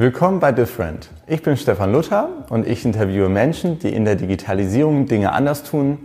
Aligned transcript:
Willkommen 0.00 0.38
bei 0.38 0.52
Different. 0.52 1.08
Ich 1.26 1.42
bin 1.42 1.56
Stefan 1.56 1.90
Luther 1.90 2.28
und 2.50 2.68
ich 2.68 2.84
interviewe 2.84 3.28
Menschen, 3.28 3.80
die 3.80 3.92
in 3.92 4.04
der 4.04 4.14
Digitalisierung 4.14 5.06
Dinge 5.06 5.32
anders 5.32 5.64
tun. 5.64 5.98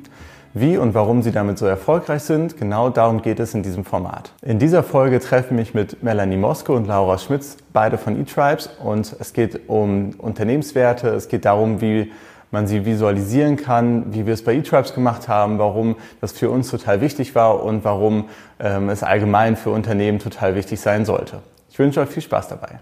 Wie 0.55 0.77
und 0.77 0.95
warum 0.95 1.21
sie 1.21 1.31
damit 1.31 1.59
so 1.59 1.67
erfolgreich 1.67 2.23
sind, 2.23 2.57
genau 2.57 2.89
darum 2.89 3.21
geht 3.21 3.39
es 3.39 3.53
in 3.53 3.61
diesem 3.61 3.85
Format. 3.85 4.31
In 4.41 4.57
dieser 4.57 4.81
Folge 4.81 5.19
treffe 5.19 5.49
ich 5.49 5.53
mich 5.53 5.73
mit 5.75 6.01
Melanie 6.01 6.37
Moske 6.37 6.71
und 6.73 6.87
Laura 6.87 7.19
Schmitz, 7.19 7.57
beide 7.71 7.99
von 7.99 8.19
eTribes 8.19 8.67
und 8.83 9.15
es 9.19 9.31
geht 9.31 9.69
um 9.69 10.15
Unternehmenswerte, 10.17 11.09
es 11.09 11.27
geht 11.27 11.45
darum, 11.45 11.79
wie 11.79 12.11
man 12.49 12.65
sie 12.65 12.87
visualisieren 12.87 13.57
kann, 13.57 14.11
wie 14.11 14.25
wir 14.25 14.33
es 14.33 14.43
bei 14.43 14.55
eTribes 14.55 14.95
gemacht 14.95 15.27
haben, 15.27 15.59
warum 15.59 15.97
das 16.19 16.31
für 16.31 16.49
uns 16.49 16.71
total 16.71 16.99
wichtig 16.99 17.35
war 17.35 17.63
und 17.63 17.83
warum 17.83 18.25
ähm, 18.59 18.89
es 18.89 19.03
allgemein 19.03 19.55
für 19.55 19.69
Unternehmen 19.69 20.17
total 20.17 20.55
wichtig 20.55 20.81
sein 20.81 21.05
sollte. 21.05 21.43
Ich 21.69 21.77
wünsche 21.77 22.01
euch 22.01 22.09
viel 22.09 22.23
Spaß 22.23 22.47
dabei. 22.47 22.79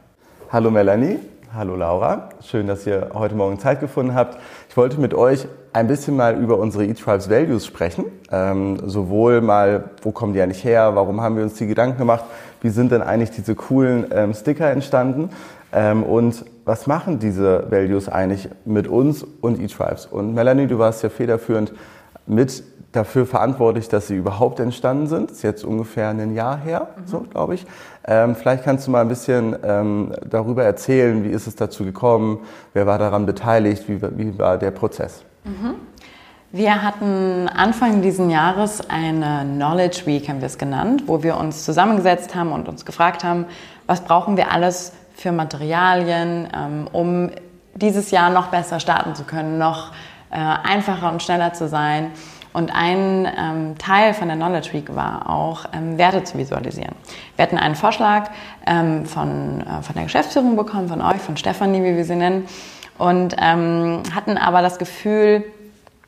Hallo 0.53 0.69
Melanie, 0.69 1.17
hallo 1.53 1.77
Laura. 1.77 2.27
Schön, 2.41 2.67
dass 2.67 2.85
ihr 2.85 3.11
heute 3.13 3.35
Morgen 3.35 3.57
Zeit 3.57 3.79
gefunden 3.79 4.13
habt. 4.13 4.37
Ich 4.67 4.75
wollte 4.75 4.99
mit 4.99 5.13
euch 5.13 5.47
ein 5.71 5.87
bisschen 5.87 6.17
mal 6.17 6.35
über 6.35 6.59
unsere 6.59 6.83
eTribes 6.83 7.29
Values 7.29 7.65
sprechen. 7.65 8.03
Ähm, 8.33 8.77
sowohl 8.85 9.39
mal, 9.39 9.91
wo 10.01 10.11
kommen 10.11 10.33
die 10.33 10.41
eigentlich 10.41 10.65
her, 10.65 10.93
warum 10.93 11.21
haben 11.21 11.37
wir 11.37 11.43
uns 11.43 11.53
die 11.53 11.67
Gedanken 11.67 11.99
gemacht, 11.99 12.25
wie 12.59 12.67
sind 12.67 12.91
denn 12.91 13.01
eigentlich 13.01 13.31
diese 13.31 13.55
coolen 13.55 14.07
ähm, 14.11 14.33
Sticker 14.33 14.69
entstanden 14.69 15.29
ähm, 15.71 16.03
und 16.03 16.43
was 16.65 16.85
machen 16.85 17.19
diese 17.19 17.71
Values 17.71 18.09
eigentlich 18.09 18.49
mit 18.65 18.89
uns 18.89 19.25
und 19.39 19.57
eTribes. 19.57 20.05
Und 20.05 20.33
Melanie, 20.33 20.67
du 20.67 20.79
warst 20.79 21.01
ja 21.01 21.07
federführend 21.07 21.71
mit 22.27 22.61
dafür 22.91 23.25
verantwortlich, 23.25 23.87
dass 23.89 24.07
sie 24.07 24.15
überhaupt 24.15 24.59
entstanden 24.59 25.07
sind. 25.07 25.29
Das 25.29 25.37
ist 25.37 25.43
jetzt 25.43 25.63
ungefähr 25.63 26.09
ein 26.09 26.33
Jahr 26.33 26.57
her, 26.57 26.89
mhm. 26.95 27.07
so 27.07 27.19
glaube 27.21 27.55
ich. 27.55 27.65
Ähm, 28.05 28.35
vielleicht 28.35 28.63
kannst 28.63 28.87
du 28.87 28.91
mal 28.91 29.01
ein 29.01 29.07
bisschen 29.07 29.55
ähm, 29.63 30.13
darüber 30.27 30.63
erzählen, 30.63 31.23
wie 31.23 31.29
ist 31.29 31.47
es 31.47 31.55
dazu 31.55 31.85
gekommen, 31.85 32.39
wer 32.73 32.87
war 32.87 32.97
daran 32.97 33.25
beteiligt, 33.25 33.87
wie, 33.87 34.01
wie 34.17 34.37
war 34.37 34.57
der 34.57 34.71
Prozess? 34.71 35.23
Mhm. 35.43 35.75
Wir 36.53 36.81
hatten 36.81 37.47
Anfang 37.47 38.01
dieses 38.01 38.29
Jahres 38.29 38.81
eine 38.89 39.45
Knowledge 39.45 40.05
Week, 40.05 40.27
haben 40.27 40.41
wir 40.41 40.47
es 40.47 40.57
genannt, 40.57 41.03
wo 41.07 41.23
wir 41.23 41.37
uns 41.37 41.63
zusammengesetzt 41.63 42.35
haben 42.35 42.51
und 42.51 42.67
uns 42.67 42.83
gefragt 42.83 43.23
haben, 43.23 43.45
was 43.87 44.01
brauchen 44.01 44.35
wir 44.35 44.51
alles 44.51 44.91
für 45.15 45.31
Materialien, 45.31 46.49
ähm, 46.53 46.89
um 46.91 47.29
dieses 47.73 48.11
Jahr 48.11 48.29
noch 48.31 48.47
besser 48.47 48.81
starten 48.81 49.15
zu 49.15 49.23
können, 49.23 49.57
noch 49.57 49.93
äh, 50.29 50.35
einfacher 50.35 51.11
und 51.11 51.23
schneller 51.23 51.53
zu 51.53 51.69
sein. 51.69 52.11
Und 52.53 52.73
ein 52.75 53.27
ähm, 53.37 53.77
Teil 53.77 54.13
von 54.13 54.27
der 54.27 54.35
Knowledge 54.35 54.73
Week 54.73 54.93
war 54.95 55.29
auch, 55.29 55.65
ähm, 55.73 55.97
Werte 55.97 56.23
zu 56.23 56.37
visualisieren. 56.37 56.95
Wir 57.35 57.43
hatten 57.43 57.57
einen 57.57 57.75
Vorschlag 57.75 58.29
ähm, 58.65 59.05
von, 59.05 59.61
äh, 59.61 59.81
von 59.81 59.95
der 59.95 60.03
Geschäftsführung 60.03 60.57
bekommen, 60.57 60.89
von 60.89 61.01
euch, 61.01 61.21
von 61.21 61.37
Stefanie, 61.37 61.81
wie 61.83 61.95
wir 61.95 62.05
sie 62.05 62.15
nennen, 62.15 62.45
und 62.97 63.35
ähm, 63.39 64.03
hatten 64.13 64.37
aber 64.37 64.61
das 64.61 64.77
Gefühl, 64.77 65.45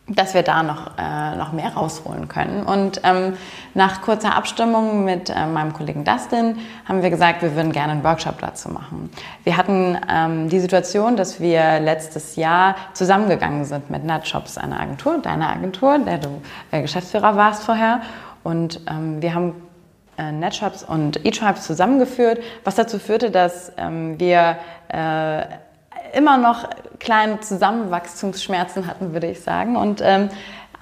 dass 0.07 0.33
wir 0.33 0.43
da 0.43 0.63
noch, 0.63 0.97
äh, 0.97 1.35
noch 1.37 1.53
mehr 1.53 1.73
rausholen 1.73 2.27
können. 2.27 2.63
Und 2.63 2.99
ähm, 3.05 3.37
nach 3.73 4.01
kurzer 4.01 4.35
Abstimmung 4.35 5.05
mit 5.05 5.29
äh, 5.29 5.45
meinem 5.45 5.71
Kollegen 5.71 6.03
Dustin 6.03 6.57
haben 6.85 7.01
wir 7.01 7.09
gesagt, 7.09 7.41
wir 7.41 7.55
würden 7.55 7.71
gerne 7.71 7.93
einen 7.93 8.03
Workshop 8.03 8.39
dazu 8.41 8.69
machen. 8.69 9.09
Wir 9.45 9.55
hatten 9.55 9.97
ähm, 10.09 10.49
die 10.49 10.59
Situation, 10.59 11.15
dass 11.15 11.39
wir 11.39 11.79
letztes 11.79 12.35
Jahr 12.35 12.75
zusammengegangen 12.93 13.63
sind 13.63 13.89
mit 13.89 14.03
Nutshops, 14.03 14.57
einer 14.57 14.79
Agentur, 14.81 15.19
deiner 15.19 15.49
Agentur, 15.49 15.97
der 15.99 16.17
du 16.17 16.41
äh, 16.71 16.81
Geschäftsführer 16.81 17.38
warst 17.38 17.63
vorher. 17.63 18.01
Und 18.43 18.81
ähm, 18.89 19.21
wir 19.21 19.33
haben 19.33 19.55
äh, 20.17 20.33
Netshops 20.33 20.83
und 20.83 21.25
eTribes 21.25 21.63
zusammengeführt, 21.63 22.39
was 22.65 22.75
dazu 22.75 22.99
führte, 22.99 23.31
dass 23.31 23.71
ähm, 23.77 24.19
wir 24.19 24.57
äh, 24.89 25.43
immer 26.13 26.38
noch 26.38 26.67
kleine 26.99 27.39
Zusammenwachstumsschmerzen 27.39 28.87
hatten, 28.87 29.13
würde 29.13 29.27
ich 29.27 29.41
sagen. 29.41 29.75
Und 29.75 30.01
ähm, 30.03 30.29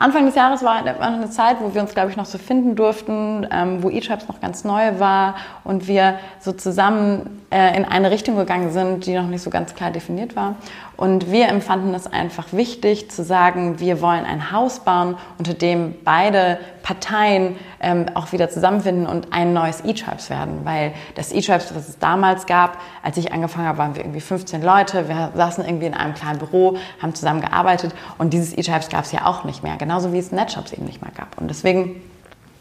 Anfang 0.01 0.25
des 0.25 0.33
Jahres 0.33 0.63
war 0.63 0.83
eine 0.83 1.29
Zeit, 1.29 1.57
wo 1.59 1.75
wir 1.75 1.81
uns, 1.81 1.93
glaube 1.93 2.09
ich, 2.09 2.17
noch 2.17 2.25
so 2.25 2.39
finden 2.39 2.75
durften, 2.75 3.47
ähm, 3.51 3.83
wo 3.83 3.89
eTribes 3.89 4.27
noch 4.27 4.41
ganz 4.41 4.63
neu 4.63 4.99
war 4.99 5.35
und 5.63 5.87
wir 5.87 6.17
so 6.39 6.53
zusammen 6.53 7.43
äh, 7.51 7.77
in 7.77 7.85
eine 7.85 8.09
Richtung 8.09 8.35
gegangen 8.35 8.71
sind, 8.71 9.05
die 9.05 9.13
noch 9.13 9.27
nicht 9.27 9.43
so 9.43 9.51
ganz 9.51 9.75
klar 9.75 9.91
definiert 9.91 10.35
war. 10.35 10.55
Und 11.01 11.31
wir 11.31 11.47
empfanden 11.47 11.95
es 11.95 12.05
einfach 12.05 12.53
wichtig 12.53 13.09
zu 13.09 13.23
sagen, 13.23 13.79
wir 13.79 14.03
wollen 14.03 14.23
ein 14.23 14.51
Haus 14.51 14.81
bauen, 14.81 15.17
unter 15.39 15.55
dem 15.55 15.95
beide 16.03 16.59
Parteien 16.83 17.55
ähm, 17.79 18.05
auch 18.13 18.33
wieder 18.33 18.51
zusammenfinden 18.51 19.07
und 19.07 19.33
ein 19.33 19.51
neues 19.51 19.83
E-Tribes 19.83 20.29
werden. 20.29 20.59
Weil 20.63 20.93
das 21.15 21.31
E-Tribes, 21.31 21.73
was 21.73 21.89
es 21.89 21.97
damals 21.97 22.45
gab, 22.45 22.77
als 23.01 23.17
ich 23.17 23.33
angefangen 23.33 23.65
habe, 23.67 23.79
waren 23.79 23.95
wir 23.95 24.03
irgendwie 24.03 24.21
15 24.21 24.61
Leute. 24.61 25.07
Wir 25.07 25.31
saßen 25.33 25.65
irgendwie 25.65 25.87
in 25.87 25.95
einem 25.95 26.13
kleinen 26.13 26.37
Büro, 26.37 26.77
haben 27.01 27.15
zusammen 27.15 27.41
gearbeitet 27.41 27.95
und 28.19 28.31
dieses 28.31 28.55
E-Tribes 28.55 28.89
gab 28.89 29.03
es 29.03 29.11
ja 29.11 29.25
auch 29.25 29.43
nicht 29.43 29.63
mehr. 29.63 29.77
Genauso 29.77 30.13
wie 30.13 30.19
es 30.19 30.31
Netshops 30.31 30.71
eben 30.71 30.85
nicht 30.85 31.01
mehr 31.01 31.13
gab. 31.17 31.35
Und 31.41 31.47
deswegen 31.47 31.99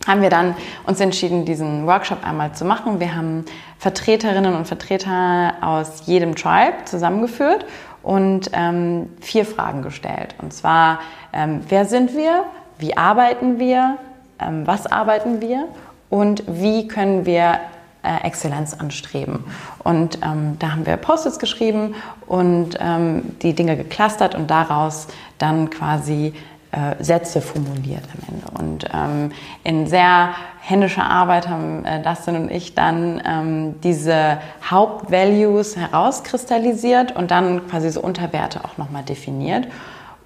haben 0.07 0.23
wir 0.23 0.31
dann 0.31 0.57
uns 0.87 0.99
entschieden, 1.01 1.45
diesen 1.45 1.87
Workshop 1.87 2.27
einmal 2.27 2.53
zu 2.53 2.65
machen. 2.65 3.01
Wir 3.01 3.15
haben 3.15 3.45
Vertreterinnen 3.79 4.55
und 4.55 4.67
Vertreter 4.67 5.57
aus 5.61 6.07
jedem 6.07 6.35
Tribe 6.37 6.87
zusammengeführt 6.87 7.67
und 8.03 8.51
ähm, 8.53 9.11
vier 9.21 9.45
Fragen 9.45 9.83
gestellt. 9.83 10.35
Und 10.41 10.53
zwar, 10.53 11.01
ähm, 11.33 11.61
wer 11.69 11.85
sind 11.85 12.17
wir? 12.17 12.45
Wie 12.79 12.97
arbeiten 12.97 13.59
wir? 13.59 13.99
Ähm, 14.39 14.67
was 14.67 14.87
arbeiten 14.87 15.41
wir? 15.41 15.69
Und 16.09 16.43
wie 16.47 16.89
können 16.89 17.27
wir 17.27 17.61
äh, 18.03 18.27
Exzellenz 18.27 18.75
anstreben? 18.75 19.45
Und 19.85 20.19
ähm, 20.25 20.57
da 20.59 20.73
haben 20.73 20.87
wir 20.87 20.97
Post-its 20.97 21.39
geschrieben 21.39 21.95
und 22.27 22.79
ähm, 22.81 23.37
die 23.43 23.55
Dinge 23.55 23.77
geclustert 23.77 24.35
und 24.35 24.51
daraus 24.51 25.09
dann 25.39 25.71
quasi 25.71 26.35
äh, 26.73 27.03
Sätze 27.03 27.41
formuliert 27.41 28.05
am 28.15 28.35
Ende. 28.35 28.47
Und 28.59 28.85
ähm, 28.95 29.33
in 29.65 29.87
sehr 29.87 30.31
händischer 30.61 31.05
Arbeit 31.05 31.49
haben 31.49 31.85
äh, 31.85 32.03
Dustin 32.03 32.37
und 32.37 32.51
ich 32.51 32.75
dann 32.75 33.21
ähm, 33.27 33.81
diese 33.83 34.39
Hauptvalues 34.69 35.77
herauskristallisiert 35.77 37.17
und 37.17 37.31
dann 37.31 37.67
quasi 37.69 37.91
so 37.91 38.01
Unterwerte 38.01 38.65
auch 38.65 38.79
nochmal 38.79 39.03
definiert. 39.03 39.67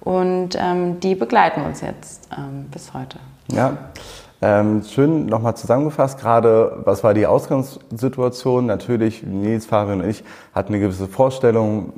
Und 0.01 0.51
ähm, 0.59 0.99
die 0.99 1.15
begleiten 1.15 1.61
uns 1.61 1.81
jetzt 1.81 2.29
ähm, 2.37 2.65
bis 2.71 2.93
heute. 2.93 3.17
Ja. 3.47 3.77
Ähm, 4.41 4.83
schön 4.83 5.25
nochmal 5.25 5.55
zusammengefasst, 5.55 6.19
gerade 6.19 6.83
was 6.83 7.03
war 7.03 7.13
die 7.13 7.25
Ausgangssituation? 7.25 8.65
Natürlich, 8.65 9.23
Nils, 9.23 9.65
Fabian 9.65 10.01
und 10.01 10.09
ich 10.09 10.23
hatten 10.53 10.73
eine 10.73 10.81
gewisse 10.81 11.07
Vorstellung, 11.07 11.93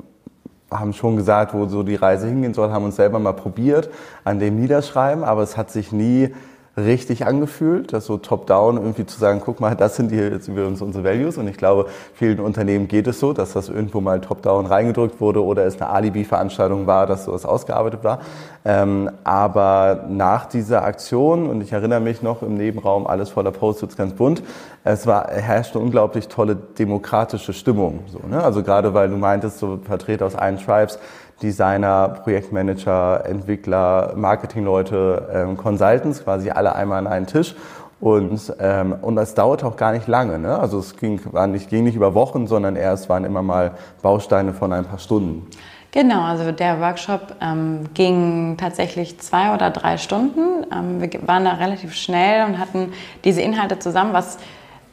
haben 0.70 0.94
schon 0.94 1.16
gesagt, 1.16 1.54
wo 1.54 1.66
so 1.68 1.84
die 1.84 1.96
Reise 1.96 2.28
hingehen 2.28 2.54
soll, 2.54 2.72
haben 2.72 2.86
uns 2.86 2.98
selber 2.98 3.20
mal 3.20 3.34
probiert 3.34 3.90
an 4.24 4.40
dem 4.40 4.60
Niederschreiben, 4.60 5.24
aber 5.24 5.44
es 5.44 5.58
hat 5.58 5.72
sich 5.72 5.92
nie 5.92 6.34
richtig 6.78 7.26
angefühlt, 7.26 7.92
das 7.92 8.06
so 8.06 8.18
top-down 8.18 8.78
irgendwie 8.78 9.06
zu 9.06 9.20
sagen, 9.20 9.42
guck 9.44 9.60
mal, 9.60 9.76
das 9.76 9.96
sind 9.96 10.12
die 10.12 10.16
jetzt 10.16 10.48
über 10.48 10.68
uns 10.68 10.82
unsere 10.82 11.04
Values 11.04 11.38
und 11.38 11.48
ich 11.48 11.58
glaube, 11.58 11.88
vielen 12.14 12.40
Unternehmen 12.40 12.88
geht 12.88 13.08
es 13.08 13.20
so, 13.20 13.34
dass 13.34 13.54
das 13.54 13.68
irgendwo 13.68 14.00
mal 14.00 14.22
top-down 14.22 14.68
reingedrückt 14.68 15.20
wurde 15.20 15.44
oder 15.44 15.66
es 15.66 15.82
eine 15.82 15.90
Alibi-Veranstaltung 15.90 16.86
war, 16.86 17.08
dass 17.08 17.26
sowas 17.26 17.46
ausgearbeitet 17.46 18.04
war. 18.04 18.20
Ähm, 18.64 19.10
aber 19.24 20.06
nach 20.08 20.46
dieser 20.46 20.84
Aktion, 20.84 21.50
und 21.50 21.62
ich 21.62 21.74
erinnere 21.74 22.00
mich 22.00 22.22
noch 22.22 22.44
im 22.44 22.56
Nebenraum, 22.56 23.08
alles 23.08 23.30
voller 23.30 23.52
Post-its, 23.52 23.98
ganz 23.98 24.14
bunt, 24.14 24.44
es 24.84 25.08
war, 25.08 25.30
herrschte 25.30 25.80
unglaublich 25.80 26.28
tolle 26.28 26.56
demokratische 26.56 27.54
Stimmung. 27.54 28.02
So, 28.08 28.20
ne? 28.30 28.44
Also 28.44 28.62
gerade 28.62 28.94
weil 28.94 29.10
du 29.10 29.18
meintest, 29.18 29.60
so 29.60 29.80
Vertreter 29.84 30.26
aus 30.26 30.36
allen 30.36 30.58
Tribes, 30.58 31.00
Designer, 31.42 32.10
Projektmanager, 32.24 33.26
Entwickler, 33.26 34.14
Marketingleute, 34.16 35.28
ähm, 35.34 35.58
Consultants, 35.58 36.24
quasi 36.24 36.50
alle 36.50 36.76
einmal 36.76 37.00
an 37.00 37.08
einen 37.08 37.28
Tisch. 37.28 37.56
Und, 38.00 38.54
ähm, 38.60 38.96
und 39.02 39.16
das 39.16 39.34
dauerte 39.34 39.66
auch 39.66 39.76
gar 39.76 39.92
nicht 39.92 40.08
lange. 40.08 40.38
Ne? 40.38 40.58
Also 40.58 40.80
es 40.80 40.98
ging, 40.98 41.20
war 41.32 41.48
nicht, 41.48 41.70
ging 41.70 41.84
nicht 41.84 41.96
über 41.96 42.14
Wochen, 42.14 42.46
sondern 42.46 42.76
es 42.76 43.10
waren 43.10 43.26
immer 43.26 43.42
mal 43.42 43.72
Bausteine 44.02 44.54
von 44.54 44.72
ein 44.72 44.86
paar 44.86 45.00
Stunden. 45.00 45.48
Genau, 45.92 46.22
also 46.22 46.52
der 46.52 46.80
Workshop 46.80 47.36
ähm, 47.42 47.86
ging 47.94 48.56
tatsächlich 48.58 49.20
zwei 49.20 49.54
oder 49.54 49.72
drei 49.72 49.98
Stunden. 49.98 50.66
Ähm, 50.72 51.02
wir 51.02 51.28
waren 51.28 51.46
da 51.46 51.54
relativ 51.54 51.96
schnell 51.96 52.46
und 52.46 52.60
hatten 52.60 52.94
diese 53.24 53.42
Inhalte 53.42 53.80
zusammen, 53.80 54.14
was 54.14 54.38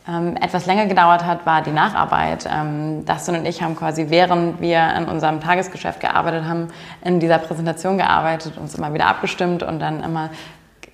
ähm, 0.07 0.37
etwas 0.37 0.67
länger 0.67 0.87
gedauert 0.87 1.25
hat, 1.25 1.47
war 1.47 1.63
die 1.63 1.71
Nacharbeit. 1.71 2.47
Ähm, 2.51 3.05
Dustin 3.07 3.37
und 3.37 3.47
ich 3.47 3.63
haben 3.63 3.75
quasi, 3.75 4.11
während 4.11 4.61
wir 4.61 4.81
an 4.81 5.07
unserem 5.07 5.41
Tagesgeschäft 5.41 6.01
gearbeitet 6.01 6.45
haben, 6.45 6.69
in 7.03 7.21
dieser 7.21 7.39
Präsentation 7.39 7.97
gearbeitet, 7.97 8.59
uns 8.59 8.75
immer 8.75 8.93
wieder 8.93 9.07
abgestimmt 9.07 9.63
und 9.63 9.79
dann 9.79 10.03
immer 10.03 10.31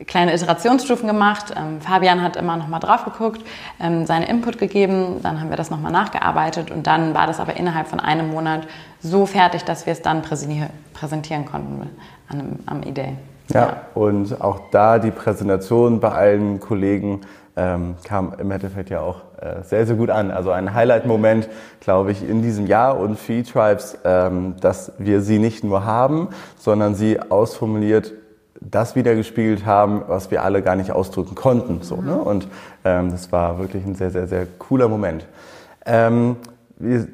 kleine 0.07 0.33
Iterationsstufen 0.35 1.07
gemacht. 1.07 1.53
Ähm, 1.57 1.81
Fabian 1.81 2.23
hat 2.23 2.37
immer 2.37 2.57
noch 2.57 2.69
mal 2.69 2.79
drauf 2.79 3.05
geguckt, 3.05 3.43
ähm, 3.81 4.07
seinen 4.07 4.23
Input 4.23 4.59
gegeben, 4.59 5.21
dann 5.23 5.41
haben 5.41 5.51
wir 5.51 5.57
das 5.57 5.71
noch 5.71 5.81
mal 5.81 5.91
nachgearbeitet 5.91 6.71
und 6.71 6.87
dann 6.87 7.15
war 7.15 7.27
das 7.27 7.41
aber 7.41 7.57
innerhalb 7.57 7.89
von 7.89 8.01
einem 8.01 8.31
Monat 8.31 8.67
so 9.01 9.27
fertig, 9.27 9.65
dass 9.65 9.87
wir 9.87 9.93
es 9.93 10.03
dann 10.03 10.23
präsentieren 10.23 11.45
konnten 11.45 11.91
am, 12.29 12.41
am 12.67 12.83
Idee. 12.83 13.17
Ja, 13.49 13.61
ja, 13.61 13.77
und 13.95 14.41
auch 14.41 14.61
da 14.71 14.99
die 14.99 15.11
Präsentation 15.11 15.99
bei 15.99 16.13
allen 16.13 16.61
Kollegen 16.61 17.23
ähm, 17.57 17.97
kam 18.05 18.35
im 18.39 18.51
Endeffekt 18.51 18.91
ja 18.91 19.01
auch 19.01 19.23
äh, 19.41 19.63
sehr, 19.63 19.87
sehr 19.87 19.97
gut 19.97 20.11
an. 20.11 20.31
Also 20.31 20.51
ein 20.51 20.75
Highlight-Moment, 20.75 21.49
glaube 21.81 22.13
ich, 22.13 22.29
in 22.29 22.43
diesem 22.43 22.67
Jahr 22.67 22.99
und 22.99 23.19
für 23.19 23.35
E-Tribes, 23.35 23.99
ähm, 24.05 24.55
dass 24.61 24.93
wir 24.99 25.21
sie 25.21 25.39
nicht 25.39 25.65
nur 25.65 25.85
haben, 25.85 26.29
sondern 26.59 26.95
sie 26.95 27.21
ausformuliert 27.21 28.13
das 28.61 28.95
wiedergespiegelt 28.95 29.65
haben, 29.65 30.03
was 30.07 30.31
wir 30.31 30.43
alle 30.45 30.63
gar 30.63 30.77
nicht 30.77 30.93
ausdrücken 30.93 31.35
konnten. 31.35 31.83
So, 31.83 31.97
ne? 31.97 32.17
Und 32.17 32.47
ähm, 32.85 33.11
das 33.11 33.33
war 33.33 33.59
wirklich 33.59 33.85
ein 33.85 33.95
sehr, 33.95 34.11
sehr, 34.11 34.27
sehr 34.27 34.47
cooler 34.59 34.89
Moment. 34.89 35.27
Ähm, 35.87 36.37
wir, 36.79 37.09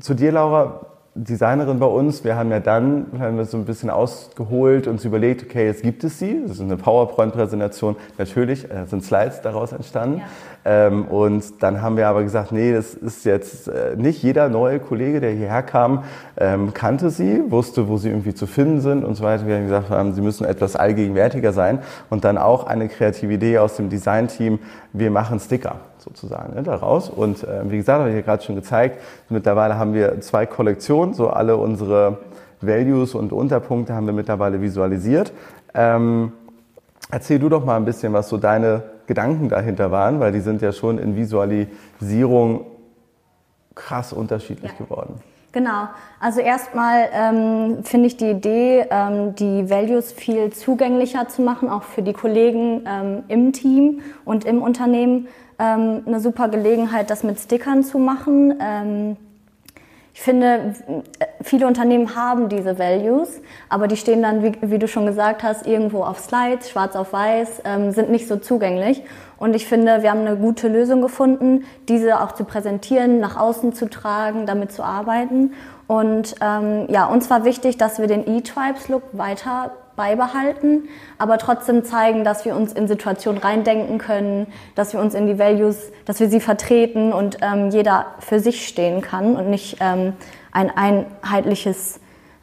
zu 0.00 0.14
dir, 0.14 0.32
Laura, 0.32 0.86
Designerin 1.16 1.78
bei 1.78 1.86
uns. 1.86 2.24
Wir 2.24 2.36
haben 2.36 2.50
ja 2.50 2.60
dann 2.60 3.06
haben 3.18 3.38
wir 3.38 3.46
so 3.46 3.56
ein 3.56 3.64
bisschen 3.64 3.88
ausgeholt 3.88 4.86
und 4.86 4.94
uns 4.94 5.04
überlegt, 5.04 5.42
okay, 5.42 5.66
jetzt 5.66 5.82
gibt 5.82 6.04
es 6.04 6.18
sie. 6.18 6.42
Das 6.42 6.52
ist 6.52 6.60
eine 6.60 6.76
PowerPoint-Präsentation. 6.76 7.96
Natürlich 8.18 8.70
äh, 8.70 8.84
sind 8.86 9.02
Slides 9.02 9.40
daraus 9.40 9.72
entstanden. 9.72 10.18
Ja. 10.18 10.86
Ähm, 10.88 11.06
und 11.06 11.62
dann 11.62 11.80
haben 11.80 11.96
wir 11.96 12.08
aber 12.08 12.22
gesagt, 12.22 12.52
nee, 12.52 12.72
das 12.72 12.94
ist 12.94 13.24
jetzt 13.24 13.68
äh, 13.68 13.96
nicht 13.96 14.22
jeder 14.22 14.48
neue 14.48 14.78
Kollege, 14.78 15.20
der 15.20 15.30
hierher 15.30 15.62
kam, 15.62 16.04
ähm, 16.36 16.74
kannte 16.74 17.10
sie, 17.10 17.42
wusste, 17.50 17.88
wo 17.88 17.96
sie 17.96 18.10
irgendwie 18.10 18.34
zu 18.34 18.46
finden 18.46 18.80
sind 18.80 19.04
und 19.04 19.14
so 19.14 19.24
weiter. 19.24 19.46
Wir 19.46 19.56
haben 19.56 19.64
gesagt, 19.64 19.90
ähm, 19.90 20.12
sie 20.12 20.20
müssen 20.20 20.44
etwas 20.44 20.76
allgegenwärtiger 20.76 21.52
sein. 21.52 21.78
Und 22.10 22.24
dann 22.24 22.36
auch 22.36 22.66
eine 22.66 22.88
kreative 22.88 23.32
Idee 23.32 23.58
aus 23.58 23.76
dem 23.76 23.88
Design-Team. 23.88 24.58
Wir 24.92 25.10
machen 25.10 25.40
Sticker 25.40 25.76
sozusagen 26.06 26.54
ne, 26.54 26.62
daraus. 26.62 27.10
Und 27.10 27.42
äh, 27.44 27.70
wie 27.70 27.76
gesagt, 27.76 28.00
habe 28.00 28.10
ich 28.10 28.16
ja 28.16 28.22
gerade 28.22 28.42
schon 28.42 28.54
gezeigt, 28.54 29.00
mittlerweile 29.28 29.76
haben 29.76 29.92
wir 29.92 30.20
zwei 30.20 30.46
Kollektionen, 30.46 31.14
so 31.14 31.28
alle 31.28 31.56
unsere 31.56 32.18
Values 32.60 33.14
und 33.14 33.32
Unterpunkte 33.32 33.94
haben 33.94 34.06
wir 34.06 34.14
mittlerweile 34.14 34.60
visualisiert. 34.60 35.32
Ähm, 35.74 36.32
erzähl 37.10 37.38
du 37.38 37.48
doch 37.48 37.64
mal 37.64 37.76
ein 37.76 37.84
bisschen, 37.84 38.12
was 38.12 38.28
so 38.28 38.38
deine 38.38 38.82
Gedanken 39.06 39.48
dahinter 39.48 39.90
waren, 39.90 40.20
weil 40.20 40.32
die 40.32 40.40
sind 40.40 40.62
ja 40.62 40.72
schon 40.72 40.98
in 40.98 41.16
Visualisierung 41.16 42.66
krass 43.74 44.12
unterschiedlich 44.12 44.72
ja. 44.78 44.84
geworden. 44.84 45.20
Genau. 45.52 45.88
Also 46.20 46.40
erstmal 46.40 47.08
ähm, 47.14 47.82
finde 47.82 48.08
ich 48.08 48.18
die 48.18 48.30
Idee, 48.30 48.84
ähm, 48.90 49.34
die 49.36 49.70
Values 49.70 50.12
viel 50.12 50.52
zugänglicher 50.52 51.28
zu 51.28 51.40
machen, 51.40 51.70
auch 51.70 51.82
für 51.82 52.02
die 52.02 52.12
Kollegen 52.12 52.84
ähm, 52.86 53.22
im 53.28 53.54
Team 53.54 54.02
und 54.26 54.44
im 54.44 54.60
Unternehmen 54.60 55.28
ähm, 55.58 56.02
eine 56.06 56.20
super 56.20 56.48
Gelegenheit, 56.48 57.10
das 57.10 57.22
mit 57.22 57.38
Stickern 57.40 57.82
zu 57.82 57.98
machen. 57.98 58.54
Ähm, 58.60 59.16
ich 60.16 60.22
finde, 60.22 60.72
viele 61.42 61.66
Unternehmen 61.66 62.16
haben 62.16 62.48
diese 62.48 62.78
Values, 62.78 63.28
aber 63.68 63.86
die 63.86 63.98
stehen 63.98 64.22
dann, 64.22 64.42
wie, 64.42 64.52
wie 64.62 64.78
du 64.78 64.88
schon 64.88 65.04
gesagt 65.04 65.42
hast, 65.42 65.66
irgendwo 65.66 66.04
auf 66.04 66.20
Slides, 66.20 66.70
schwarz 66.70 66.96
auf 66.96 67.12
weiß, 67.12 67.60
ähm, 67.66 67.90
sind 67.92 68.08
nicht 68.10 68.26
so 68.26 68.36
zugänglich. 68.36 69.02
Und 69.36 69.54
ich 69.54 69.66
finde, 69.66 70.02
wir 70.02 70.10
haben 70.10 70.20
eine 70.20 70.38
gute 70.38 70.68
Lösung 70.68 71.02
gefunden, 71.02 71.64
diese 71.88 72.22
auch 72.22 72.32
zu 72.32 72.44
präsentieren, 72.44 73.20
nach 73.20 73.36
außen 73.36 73.74
zu 73.74 73.90
tragen, 73.90 74.46
damit 74.46 74.72
zu 74.72 74.82
arbeiten. 74.82 75.52
Und 75.86 76.34
ähm, 76.40 76.86
ja, 76.88 77.06
uns 77.06 77.30
war 77.30 77.44
wichtig, 77.44 77.78
dass 77.78 77.98
wir 77.98 78.06
den 78.06 78.26
E-Tribes-Look 78.26 79.02
weiter 79.12 79.72
beibehalten, 79.94 80.88
aber 81.18 81.38
trotzdem 81.38 81.84
zeigen, 81.84 82.22
dass 82.22 82.44
wir 82.44 82.54
uns 82.54 82.72
in 82.72 82.86
Situationen 82.86 83.40
reindenken 83.40 83.98
können, 83.98 84.46
dass 84.74 84.92
wir 84.92 85.00
uns 85.00 85.14
in 85.14 85.26
die 85.26 85.38
Values, 85.38 85.90
dass 86.04 86.20
wir 86.20 86.28
sie 86.28 86.40
vertreten 86.40 87.12
und 87.12 87.38
ähm, 87.40 87.70
jeder 87.70 88.06
für 88.20 88.38
sich 88.38 88.68
stehen 88.68 89.00
kann 89.00 89.36
und 89.36 89.48
nicht 89.48 89.78
ähm, 89.80 90.12
ein 90.52 90.70
einheitliches 90.70 91.98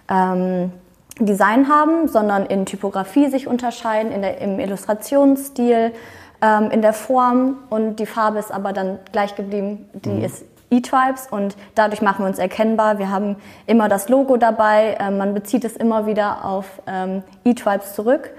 ähm, 0.10 0.72
Design 1.20 1.70
haben, 1.70 2.08
sondern 2.08 2.48
in 2.48 2.66
Typografie 2.66 3.30
sich 3.30 3.48
unterscheiden, 3.48 4.12
in 4.12 4.24
der, 4.24 4.42
im 4.42 4.60
Illustrationsstil, 4.60 5.92
ähm, 6.42 6.72
in 6.72 6.82
der 6.82 6.94
Form 6.94 7.58
und 7.70 7.98
die 7.98 8.08
Farbe 8.08 8.40
ist 8.40 8.52
aber 8.52 8.74
dann 8.74 9.00
gleich 9.12 9.36
geblieben, 9.36 9.90
die 9.94 10.10
mhm. 10.10 10.24
ist 10.24 10.44
E-Tribes 10.74 11.28
und 11.30 11.56
dadurch 11.76 12.02
machen 12.02 12.24
wir 12.24 12.28
uns 12.28 12.40
erkennbar. 12.40 13.00
Wir 13.00 13.10
haben 13.10 13.36
immer 13.68 13.90
das 13.90 14.10
Logo 14.10 14.38
dabei, 14.38 14.98
äh, 15.00 15.12
man 15.12 15.34
bezieht 15.34 15.64
es 15.66 15.76
immer 15.76 16.06
wieder 16.06 16.46
auf 16.46 16.82
ähm, 16.88 17.24
E-Tribes 17.46 17.94
zurück. 17.94 18.32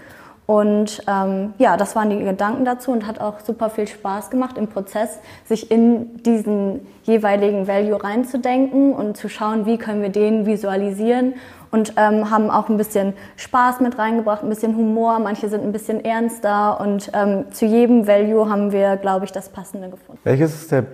Und 0.46 1.02
ähm, 1.08 1.54
ja, 1.56 1.78
das 1.78 1.96
waren 1.96 2.10
die 2.10 2.18
Gedanken 2.18 2.66
dazu 2.66 2.90
und 2.90 3.06
hat 3.06 3.18
auch 3.18 3.40
super 3.40 3.70
viel 3.70 3.88
Spaß 3.88 4.28
gemacht 4.28 4.58
im 4.58 4.68
Prozess, 4.68 5.18
sich 5.46 5.70
in 5.70 6.22
diesen 6.22 6.86
jeweiligen 7.04 7.66
Value 7.66 8.02
reinzudenken 8.02 8.92
und 8.92 9.16
zu 9.16 9.30
schauen, 9.30 9.64
wie 9.64 9.78
können 9.78 10.02
wir 10.02 10.10
den 10.10 10.44
visualisieren 10.44 11.34
und 11.70 11.94
ähm, 11.96 12.30
haben 12.30 12.50
auch 12.50 12.68
ein 12.68 12.76
bisschen 12.76 13.14
Spaß 13.36 13.80
mit 13.80 13.98
reingebracht, 13.98 14.42
ein 14.42 14.50
bisschen 14.50 14.76
Humor, 14.76 15.18
manche 15.18 15.48
sind 15.48 15.64
ein 15.64 15.72
bisschen 15.72 16.04
ernster 16.04 16.78
und 16.78 17.10
ähm, 17.14 17.46
zu 17.50 17.64
jedem 17.64 18.06
Value 18.06 18.48
haben 18.48 18.70
wir, 18.70 18.96
glaube 18.98 19.24
ich, 19.24 19.32
das 19.32 19.48
Passende 19.48 19.88
gefunden. 19.88 20.20
Welches 20.24 20.54
ist 20.54 20.72
der 20.72 20.84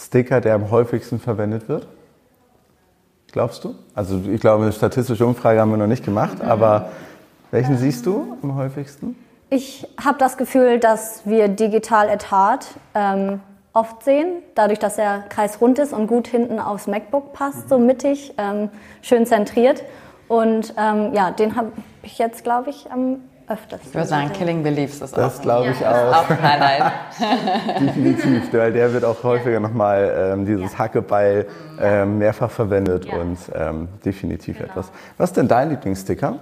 Sticker, 0.00 0.40
der 0.40 0.54
am 0.54 0.70
häufigsten 0.70 1.20
verwendet 1.20 1.68
wird? 1.68 1.86
Glaubst 3.32 3.64
du? 3.64 3.74
Also 3.94 4.20
ich 4.28 4.40
glaube, 4.40 4.64
eine 4.64 4.72
statistische 4.72 5.24
Umfrage 5.26 5.60
haben 5.60 5.70
wir 5.70 5.76
noch 5.76 5.86
nicht 5.86 6.04
gemacht, 6.04 6.40
aber 6.40 6.90
welchen 7.50 7.76
siehst 7.76 8.06
du 8.06 8.36
am 8.42 8.54
häufigsten? 8.54 9.16
Ich 9.50 9.86
habe 10.02 10.18
das 10.18 10.36
Gefühl, 10.36 10.78
dass 10.78 11.26
wir 11.26 11.48
digital 11.48 12.08
at 12.08 12.30
heart 12.30 12.66
ähm, 12.94 13.40
oft 13.72 14.04
sehen, 14.04 14.42
dadurch, 14.54 14.78
dass 14.78 14.98
er 14.98 15.24
kreisrund 15.28 15.78
ist 15.78 15.92
und 15.92 16.06
gut 16.06 16.28
hinten 16.28 16.58
aufs 16.58 16.86
MacBook 16.86 17.32
passt, 17.32 17.68
so 17.68 17.78
mittig, 17.78 18.32
ähm, 18.38 18.68
schön 19.02 19.26
zentriert. 19.26 19.84
Und 20.28 20.74
ähm, 20.76 21.12
ja, 21.12 21.30
den 21.30 21.56
habe 21.56 21.72
ich 22.02 22.18
jetzt, 22.18 22.44
glaube 22.44 22.70
ich, 22.70 22.90
am 22.90 23.16
öfters. 23.50 23.80
Ich 23.84 23.94
würde 23.94 24.06
sagen, 24.06 24.32
Killing 24.32 24.62
Beliefs 24.62 25.00
ist 25.00 25.16
das 25.16 25.38
auch. 25.38 25.42
glaube 25.42 25.70
ich 25.70 25.80
ja. 25.80 26.10
auch. 26.10 26.16
auch 26.16 26.30
ein 26.30 26.42
Highlight. 26.42 26.92
Definitiv, 27.80 28.52
weil 28.52 28.72
der 28.72 28.92
wird 28.92 29.04
auch 29.04 29.22
häufiger 29.24 29.60
nochmal 29.60 30.32
ähm, 30.32 30.46
dieses 30.46 30.72
ja. 30.72 30.78
Hackebeil 30.78 31.46
ähm, 31.80 32.18
mehrfach 32.18 32.50
verwendet 32.50 33.06
ja. 33.06 33.18
und 33.18 33.38
ähm, 33.54 33.88
definitiv 34.04 34.58
genau. 34.58 34.70
etwas. 34.70 34.90
Was 35.18 35.30
ist 35.30 35.36
denn 35.36 35.48
dein 35.48 35.70
Lieblingssticker? 35.70 36.36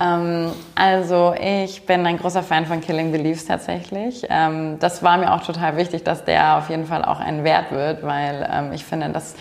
Ähm, 0.00 0.52
also 0.74 1.34
ich 1.38 1.84
bin 1.86 2.06
ein 2.06 2.18
großer 2.18 2.42
Fan 2.42 2.66
von 2.66 2.80
Killing 2.80 3.12
Beliefs 3.12 3.44
tatsächlich. 3.44 4.26
Ähm, 4.28 4.78
das 4.78 5.02
war 5.02 5.18
mir 5.18 5.32
auch 5.32 5.42
total 5.42 5.76
wichtig, 5.76 6.04
dass 6.04 6.24
der 6.24 6.56
auf 6.58 6.70
jeden 6.70 6.86
Fall 6.86 7.04
auch 7.04 7.20
ein 7.20 7.44
Wert 7.44 7.70
wird, 7.70 8.02
weil 8.02 8.48
ähm, 8.50 8.72
ich 8.72 8.84
finde, 8.84 9.10
das 9.10 9.34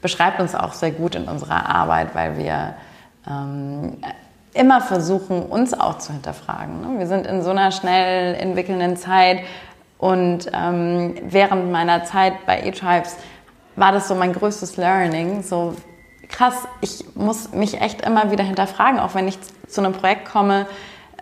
beschreibt 0.00 0.40
uns 0.40 0.54
auch 0.54 0.72
sehr 0.72 0.92
gut 0.92 1.14
in 1.14 1.24
unserer 1.24 1.68
Arbeit, 1.68 2.14
weil 2.14 2.38
wir 2.38 2.74
ähm, 3.28 3.98
immer 4.56 4.80
versuchen, 4.80 5.42
uns 5.42 5.74
auch 5.74 5.98
zu 5.98 6.12
hinterfragen. 6.12 6.80
Ne? 6.80 6.98
Wir 6.98 7.06
sind 7.06 7.26
in 7.26 7.42
so 7.42 7.50
einer 7.50 7.72
schnell 7.72 8.34
entwickelnden 8.34 8.96
Zeit 8.96 9.40
und 9.98 10.50
ähm, 10.52 11.14
während 11.22 11.70
meiner 11.70 12.04
Zeit 12.04 12.46
bei 12.46 12.60
eTribes 12.60 13.16
war 13.76 13.92
das 13.92 14.08
so 14.08 14.14
mein 14.14 14.32
größtes 14.32 14.76
Learning. 14.76 15.42
So 15.42 15.74
krass, 16.28 16.54
ich 16.80 17.04
muss 17.14 17.52
mich 17.52 17.80
echt 17.80 18.02
immer 18.02 18.30
wieder 18.30 18.44
hinterfragen, 18.44 18.98
auch 18.98 19.14
wenn 19.14 19.28
ich 19.28 19.38
zu 19.68 19.80
einem 19.80 19.92
Projekt 19.92 20.26
komme, 20.26 20.66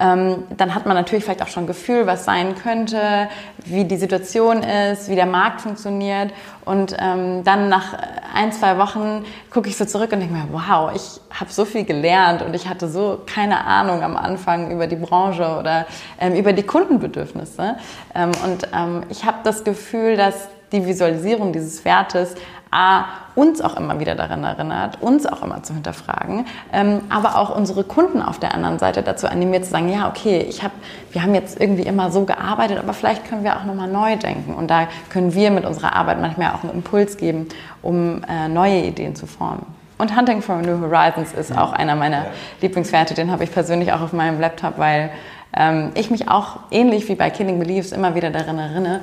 ähm, 0.01 0.45
dann 0.57 0.75
hat 0.75 0.87
man 0.87 0.97
natürlich 0.97 1.25
vielleicht 1.25 1.43
auch 1.43 1.49
schon 1.49 1.65
ein 1.65 1.69
Gefühl, 1.69 2.07
was 2.07 2.25
sein 2.25 2.57
könnte, 2.57 3.29
wie 3.65 3.85
die 3.85 3.97
Situation 3.97 4.63
ist, 4.63 5.09
wie 5.09 5.15
der 5.15 5.27
Markt 5.27 5.61
funktioniert. 5.61 6.33
Und 6.65 6.97
ähm, 6.99 7.45
dann 7.45 7.69
nach 7.69 7.95
ein, 8.35 8.51
zwei 8.51 8.79
Wochen 8.79 9.25
gucke 9.51 9.69
ich 9.69 9.77
so 9.77 9.85
zurück 9.85 10.11
und 10.13 10.21
denke 10.21 10.35
mir, 10.35 10.49
wow, 10.51 10.91
ich 10.95 11.21
habe 11.39 11.53
so 11.53 11.65
viel 11.65 11.85
gelernt 11.85 12.43
und 12.43 12.55
ich 12.55 12.69
hatte 12.69 12.89
so 12.89 13.21
keine 13.25 13.65
Ahnung 13.65 14.03
am 14.03 14.17
Anfang 14.17 14.73
über 14.73 14.89
die 14.89 14.97
Branche 14.97 15.59
oder 15.59 15.87
ähm, 16.19 16.35
über 16.35 16.53
die 16.53 16.65
Kundenbedürfnisse. 16.65 17.77
Ähm, 18.15 18.33
und 18.45 18.69
ähm, 18.75 19.03
ich 19.11 19.25
habe 19.25 19.39
das 19.45 19.63
Gefühl, 19.63 20.17
dass 20.17 20.49
die 20.73 20.85
Visualisierung 20.85 21.53
dieses 21.53 21.85
Wertes 21.85 22.35
A, 22.73 23.05
uns 23.35 23.61
auch 23.61 23.77
immer 23.77 24.01
wieder 24.01 24.15
daran 24.15 24.45
erinnert, 24.45 25.01
uns 25.01 25.27
auch 25.27 25.43
immer 25.43 25.63
zu 25.63 25.75
hinterfragen, 25.75 26.47
ähm, 26.73 27.01
aber 27.09 27.39
auch 27.39 27.55
unsere 27.55 27.85
Kunden 27.85 28.23
auf 28.23 28.39
der 28.39 28.55
anderen 28.55 28.79
Seite 28.79 29.03
dazu 29.03 29.27
animiert 29.27 29.65
zu 29.65 29.71
sagen, 29.71 29.89
ja, 29.89 30.09
okay, 30.09 30.39
ich 30.49 30.63
hab, 30.63 30.73
wir 31.13 31.23
haben 31.23 31.35
jetzt 31.35 31.61
irgendwie 31.61 31.83
immer 31.83 32.11
so 32.11 32.25
gearbeitet, 32.25 32.79
aber 32.79 32.93
vielleicht 32.93 33.29
können 33.29 33.45
wir 33.45 33.57
auch 33.57 33.65
nochmal 33.65 33.89
neu 33.89 34.17
denken. 34.17 34.55
Und 34.55 34.71
da 34.71 34.89
können 35.11 35.35
wir 35.35 35.51
mit 35.51 35.65
unserer 35.65 35.95
Arbeit 35.95 36.21
manchmal 36.21 36.53
auch 36.53 36.63
einen 36.63 36.73
Impuls 36.73 37.17
geben, 37.17 37.49
um 37.83 38.23
äh, 38.29 38.49
neue 38.49 38.83
Ideen 38.83 39.17
zu 39.17 39.27
formen. 39.27 39.67
Und 39.99 40.17
Hunting 40.17 40.43
for 40.43 40.57
New 40.57 40.81
Horizons 40.81 41.33
ist 41.33 41.57
auch 41.57 41.73
einer 41.73 41.95
meiner 41.95 42.25
ja. 42.25 42.31
Lieblingswerte. 42.61 43.15
Den 43.15 43.31
habe 43.31 43.45
ich 43.45 43.53
persönlich 43.53 43.93
auch 43.93 44.01
auf 44.01 44.13
meinem 44.13 44.41
Laptop, 44.41 44.79
weil 44.79 45.11
ähm, 45.57 45.93
ich 45.95 46.11
mich 46.11 46.29
auch 46.29 46.59
ähnlich 46.71 47.09
wie 47.09 47.15
bei 47.15 47.31
Killing 47.31 47.59
Beliefs 47.59 47.93
immer 47.93 48.15
wieder 48.15 48.31
daran 48.31 48.59
erinnere, 48.59 49.01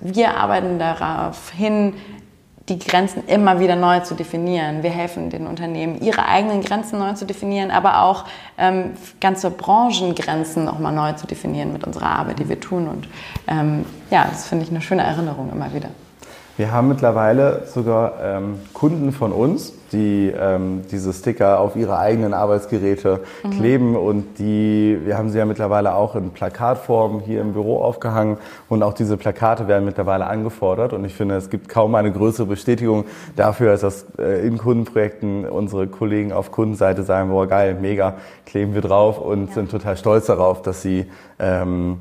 wir 0.00 0.36
arbeiten 0.36 0.78
darauf 0.78 1.50
hin, 1.50 1.94
die 2.68 2.78
Grenzen 2.78 3.26
immer 3.26 3.60
wieder 3.60 3.76
neu 3.76 4.00
zu 4.00 4.14
definieren. 4.14 4.82
Wir 4.82 4.90
helfen 4.90 5.30
den 5.30 5.46
Unternehmen, 5.46 6.00
ihre 6.00 6.26
eigenen 6.26 6.62
Grenzen 6.62 6.98
neu 6.98 7.14
zu 7.14 7.24
definieren, 7.24 7.70
aber 7.70 8.02
auch 8.02 8.24
ähm, 8.58 8.92
ganze 9.20 9.50
Branchengrenzen 9.50 10.64
nochmal 10.64 10.92
neu 10.92 11.12
zu 11.12 11.26
definieren 11.26 11.72
mit 11.72 11.84
unserer 11.84 12.10
Arbeit, 12.10 12.38
die 12.38 12.48
wir 12.48 12.60
tun. 12.60 12.88
Und 12.88 13.08
ähm, 13.46 13.84
ja, 14.10 14.26
das 14.28 14.48
finde 14.48 14.64
ich 14.64 14.70
eine 14.70 14.82
schöne 14.82 15.02
Erinnerung 15.02 15.50
immer 15.50 15.72
wieder. 15.72 15.88
Wir 16.58 16.72
haben 16.72 16.88
mittlerweile 16.88 17.62
sogar 17.66 18.14
ähm, 18.20 18.58
Kunden 18.74 19.12
von 19.12 19.30
uns, 19.30 19.72
die 19.92 20.32
ähm, 20.36 20.82
diese 20.90 21.12
Sticker 21.12 21.60
auf 21.60 21.76
ihre 21.76 21.98
eigenen 21.98 22.34
Arbeitsgeräte 22.34 23.20
mhm. 23.44 23.50
kleben 23.50 23.96
und 23.96 24.40
die, 24.40 24.98
wir 25.04 25.16
haben 25.16 25.30
sie 25.30 25.38
ja 25.38 25.44
mittlerweile 25.44 25.94
auch 25.94 26.16
in 26.16 26.30
Plakatform 26.30 27.20
hier 27.20 27.42
im 27.42 27.52
Büro 27.52 27.80
aufgehangen 27.80 28.38
und 28.68 28.82
auch 28.82 28.92
diese 28.92 29.16
Plakate 29.16 29.68
werden 29.68 29.84
mittlerweile 29.84 30.26
angefordert 30.26 30.92
und 30.92 31.04
ich 31.04 31.14
finde, 31.14 31.36
es 31.36 31.48
gibt 31.48 31.68
kaum 31.68 31.94
eine 31.94 32.10
größere 32.10 32.46
Bestätigung 32.46 33.04
dafür, 33.36 33.70
als 33.70 33.82
dass 33.82 34.06
äh, 34.18 34.44
in 34.44 34.58
Kundenprojekten 34.58 35.48
unsere 35.48 35.86
Kollegen 35.86 36.32
auf 36.32 36.50
Kundenseite 36.50 37.04
sagen, 37.04 37.30
boah 37.30 37.46
geil, 37.46 37.76
mega, 37.80 38.14
kleben 38.46 38.74
wir 38.74 38.82
drauf 38.82 39.20
und 39.20 39.46
ja. 39.46 39.54
sind 39.54 39.70
total 39.70 39.96
stolz 39.96 40.26
darauf, 40.26 40.60
dass 40.62 40.82
sie, 40.82 41.06
ähm, 41.38 41.98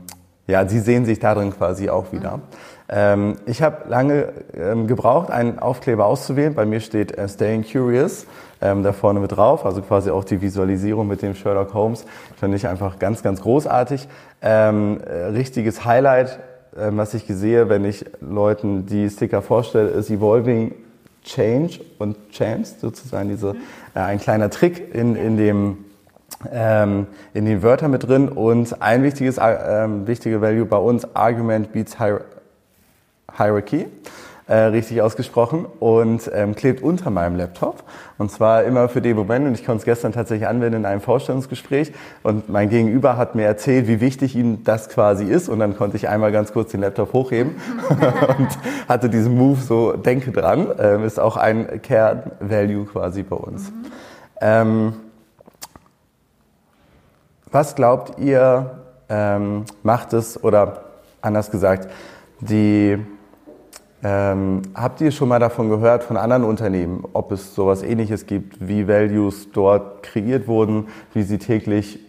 ja, 0.47 0.67
sie 0.67 0.79
sehen 0.79 1.05
sich 1.05 1.19
darin 1.19 1.51
quasi 1.55 1.89
auch 1.89 2.11
wieder. 2.11 2.37
Mhm. 2.37 2.41
Ähm, 2.89 3.37
ich 3.45 3.61
habe 3.61 3.89
lange 3.89 4.29
ähm, 4.55 4.87
gebraucht, 4.87 5.29
einen 5.29 5.59
Aufkleber 5.59 6.05
auszuwählen. 6.05 6.53
Bei 6.53 6.65
mir 6.65 6.79
steht 6.79 7.17
äh, 7.17 7.27
Staying 7.27 7.65
Curious 7.69 8.25
ähm, 8.61 8.83
da 8.83 8.93
vorne 8.93 9.19
mit 9.19 9.35
drauf, 9.35 9.65
also 9.65 9.81
quasi 9.81 10.09
auch 10.09 10.23
die 10.23 10.41
Visualisierung 10.41 11.07
mit 11.07 11.21
dem 11.21 11.35
Sherlock 11.35 11.73
Holmes. 11.73 12.05
Finde 12.39 12.57
ich 12.57 12.67
einfach 12.67 12.97
ganz, 12.99 13.23
ganz 13.23 13.41
großartig. 13.41 14.07
Ähm, 14.41 15.01
äh, 15.01 15.25
richtiges 15.25 15.83
Highlight, 15.85 16.39
äh, 16.75 16.89
was 16.91 17.13
ich 17.13 17.25
sehe, 17.27 17.69
wenn 17.69 17.83
ich 17.83 18.05
Leuten 18.21 18.85
die 18.85 19.09
Sticker 19.09 19.41
vorstelle, 19.41 19.89
ist 19.89 20.09
Evolving 20.09 20.73
Change 21.23 21.81
und 21.97 22.31
Chance, 22.31 22.75
sozusagen 22.79 23.27
diese, 23.27 23.55
äh, 23.95 23.99
ein 23.99 24.19
kleiner 24.19 24.49
Trick 24.49 24.95
in, 24.95 25.15
in 25.15 25.35
dem 25.37 25.77
ähm, 26.51 27.07
in 27.33 27.45
den 27.45 27.63
Wörtern 27.63 27.89
mit 27.89 28.07
drin 28.07 28.29
und 28.29 28.81
ein 28.81 29.01
wichtiges, 29.01 29.37
äh, 29.37 29.87
wichtige 30.05 30.41
Value 30.41 30.65
bei 30.65 30.77
uns, 30.77 31.15
Argument 31.15 31.71
beats 31.71 31.97
Hierarchy, 33.35 33.87
äh, 34.47 34.55
richtig 34.55 35.01
ausgesprochen, 35.01 35.65
und 35.79 36.31
ähm, 36.33 36.55
klebt 36.55 36.81
unter 36.81 37.09
meinem 37.09 37.35
Laptop. 37.35 37.83
Und 38.17 38.31
zwar 38.31 38.63
immer 38.63 38.87
für 38.87 39.01
den 39.01 39.15
Moment, 39.15 39.45
und 39.45 39.53
ich 39.53 39.65
konnte 39.65 39.79
es 39.79 39.85
gestern 39.85 40.13
tatsächlich 40.13 40.47
anwenden 40.47 40.79
in 40.79 40.85
einem 40.85 41.01
Vorstellungsgespräch. 41.01 41.91
Und 42.23 42.49
mein 42.49 42.69
Gegenüber 42.69 43.17
hat 43.17 43.35
mir 43.35 43.45
erzählt, 43.45 43.87
wie 43.87 43.99
wichtig 43.99 44.35
ihm 44.35 44.63
das 44.63 44.89
quasi 44.89 45.25
ist. 45.25 45.49
Und 45.49 45.59
dann 45.59 45.75
konnte 45.75 45.97
ich 45.97 46.07
einmal 46.07 46.31
ganz 46.31 46.53
kurz 46.53 46.71
den 46.71 46.81
Laptop 46.81 47.13
hochheben 47.13 47.55
und 47.89 48.49
hatte 48.87 49.09
diesen 49.09 49.37
Move 49.37 49.59
so, 49.59 49.93
denke 49.93 50.31
dran, 50.31 50.67
ähm, 50.79 51.03
ist 51.03 51.19
auch 51.19 51.35
ein 51.37 51.81
Care-Value 51.81 52.85
quasi 52.85 53.23
bei 53.23 53.35
uns. 53.35 53.69
Mhm. 53.69 53.85
Ähm, 54.39 54.93
was 57.51 57.75
glaubt 57.75 58.19
ihr, 58.19 58.79
ähm, 59.09 59.65
macht 59.83 60.13
es, 60.13 60.43
oder 60.43 60.83
anders 61.21 61.49
gesagt, 61.49 61.89
die 62.39 62.97
ähm, 64.03 64.61
habt 64.75 65.01
ihr 65.01 65.11
schon 65.11 65.27
mal 65.27 65.39
davon 65.39 65.69
gehört 65.69 66.03
von 66.03 66.17
anderen 66.17 66.43
Unternehmen, 66.43 67.03
ob 67.13 67.31
es 67.31 67.55
sowas 67.55 67.81
ähnliches 67.81 68.27
gibt, 68.27 68.67
wie 68.67 68.87
Values 68.87 69.51
dort 69.51 70.03
kreiert 70.03 70.47
wurden, 70.47 70.87
wie 71.13 71.23
sie 71.23 71.39
täglich 71.39 71.99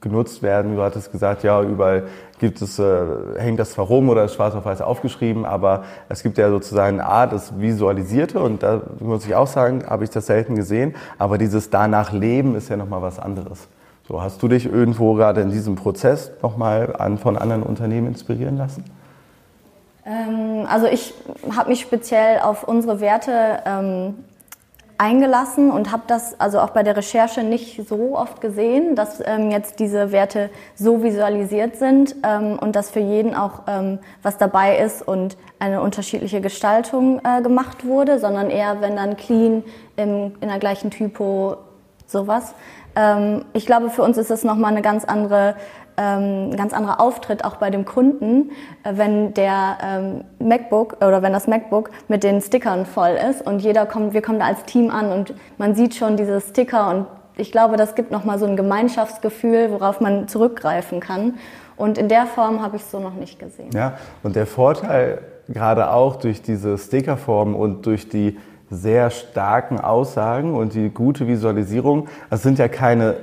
genutzt 0.00 0.42
werden? 0.42 0.76
Du 0.76 0.82
hattest 0.82 1.10
gesagt, 1.10 1.44
ja, 1.44 1.62
überall 1.62 2.04
gibt 2.38 2.60
es, 2.60 2.78
äh, 2.78 3.02
hängt 3.38 3.58
das 3.58 3.72
zwar 3.72 3.86
rum 3.86 4.10
oder 4.10 4.24
ist 4.24 4.34
schwarz 4.34 4.54
auf 4.54 4.66
weiß 4.66 4.82
aufgeschrieben, 4.82 5.46
aber 5.46 5.84
es 6.10 6.22
gibt 6.22 6.36
ja 6.36 6.50
sozusagen 6.50 7.00
eine 7.00 7.08
Art, 7.08 7.32
das 7.32 7.58
Visualisierte 7.58 8.40
und 8.40 8.62
da 8.62 8.82
muss 9.00 9.26
ich 9.26 9.34
auch 9.34 9.46
sagen, 9.46 9.84
habe 9.86 10.04
ich 10.04 10.10
das 10.10 10.26
selten 10.26 10.54
gesehen, 10.54 10.94
aber 11.18 11.38
dieses 11.38 11.70
danach 11.70 12.12
Leben 12.12 12.56
ist 12.56 12.68
ja 12.68 12.76
nochmal 12.76 13.00
was 13.00 13.18
anderes. 13.18 13.68
So, 14.06 14.22
hast 14.22 14.42
du 14.42 14.48
dich 14.48 14.70
irgendwo 14.70 15.14
gerade 15.14 15.40
in 15.40 15.50
diesem 15.50 15.74
Prozess 15.74 16.30
nochmal 16.42 16.94
an, 16.96 17.18
von 17.18 17.36
anderen 17.36 17.62
Unternehmen 17.62 18.06
inspirieren 18.06 18.56
lassen? 18.56 18.84
Ähm, 20.08 20.66
also 20.68 20.86
ich 20.86 21.14
habe 21.54 21.68
mich 21.68 21.80
speziell 21.80 22.40
auf 22.40 22.64
unsere 22.64 23.00
Werte 23.00 23.62
ähm, 23.66 24.24
eingelassen 24.96 25.70
und 25.70 25.92
habe 25.92 26.02
das 26.08 26.40
also 26.40 26.58
auch 26.58 26.70
bei 26.70 26.82
der 26.82 26.96
Recherche 26.96 27.44
nicht 27.44 27.88
so 27.88 28.16
oft 28.16 28.40
gesehen, 28.40 28.96
dass 28.96 29.22
ähm, 29.24 29.50
jetzt 29.52 29.78
diese 29.78 30.10
Werte 30.10 30.50
so 30.74 31.04
visualisiert 31.04 31.76
sind 31.76 32.16
ähm, 32.24 32.58
und 32.58 32.74
dass 32.74 32.90
für 32.90 33.00
jeden 33.00 33.34
auch 33.34 33.62
ähm, 33.68 34.00
was 34.22 34.38
dabei 34.38 34.78
ist 34.78 35.06
und 35.06 35.36
eine 35.60 35.82
unterschiedliche 35.82 36.40
Gestaltung 36.40 37.20
äh, 37.22 37.42
gemacht 37.42 37.86
wurde, 37.86 38.18
sondern 38.18 38.50
eher, 38.50 38.80
wenn 38.80 38.96
dann 38.96 39.16
clean 39.16 39.62
im, 39.96 40.34
in 40.40 40.48
der 40.48 40.58
gleichen 40.58 40.90
Typo 40.90 41.58
sowas. 42.08 42.54
Ähm, 42.96 43.44
ich 43.52 43.66
glaube, 43.66 43.90
für 43.90 44.02
uns 44.02 44.16
ist 44.16 44.30
es 44.30 44.42
nochmal 44.42 44.72
eine 44.72 44.82
ganz 44.82 45.04
andere 45.04 45.54
ähm, 45.98 46.56
ganz 46.56 46.72
anderer 46.72 47.00
Auftritt 47.00 47.44
auch 47.44 47.56
bei 47.56 47.70
dem 47.70 47.84
Kunden, 47.84 48.52
äh, 48.84 48.92
wenn 48.94 49.34
der 49.34 49.78
ähm, 49.82 50.24
MacBook 50.38 50.98
oder 51.04 51.22
wenn 51.22 51.32
das 51.32 51.48
MacBook 51.48 51.90
mit 52.06 52.22
den 52.22 52.40
Stickern 52.40 52.86
voll 52.86 53.18
ist 53.28 53.44
und 53.44 53.60
jeder 53.60 53.84
kommt, 53.84 54.14
wir 54.14 54.22
kommen 54.22 54.38
da 54.38 54.46
als 54.46 54.62
Team 54.64 54.90
an 54.90 55.10
und 55.10 55.34
man 55.58 55.74
sieht 55.74 55.96
schon 55.96 56.16
diese 56.16 56.40
Sticker 56.40 56.88
und 56.88 57.06
ich 57.36 57.52
glaube, 57.52 57.76
das 57.76 57.94
gibt 57.94 58.10
nochmal 58.10 58.38
so 58.38 58.46
ein 58.46 58.56
Gemeinschaftsgefühl, 58.56 59.70
worauf 59.70 60.00
man 60.00 60.26
zurückgreifen 60.26 60.98
kann. 60.98 61.34
Und 61.76 61.96
in 61.96 62.08
der 62.08 62.26
Form 62.26 62.62
habe 62.62 62.76
ich 62.76 62.82
es 62.82 62.90
so 62.90 62.98
noch 62.98 63.14
nicht 63.14 63.38
gesehen. 63.38 63.70
Ja, 63.72 63.96
und 64.24 64.34
der 64.34 64.46
Vorteil 64.46 65.20
gerade 65.48 65.90
auch 65.92 66.16
durch 66.16 66.42
diese 66.42 66.76
Stickerform 66.76 67.54
und 67.54 67.86
durch 67.86 68.08
die 68.08 68.36
sehr 68.70 69.10
starken 69.10 69.80
Aussagen 69.80 70.54
und 70.54 70.74
die 70.74 70.90
gute 70.90 71.26
Visualisierung, 71.26 72.08
es 72.30 72.42
sind 72.42 72.58
ja 72.58 72.68
keine 72.68 73.16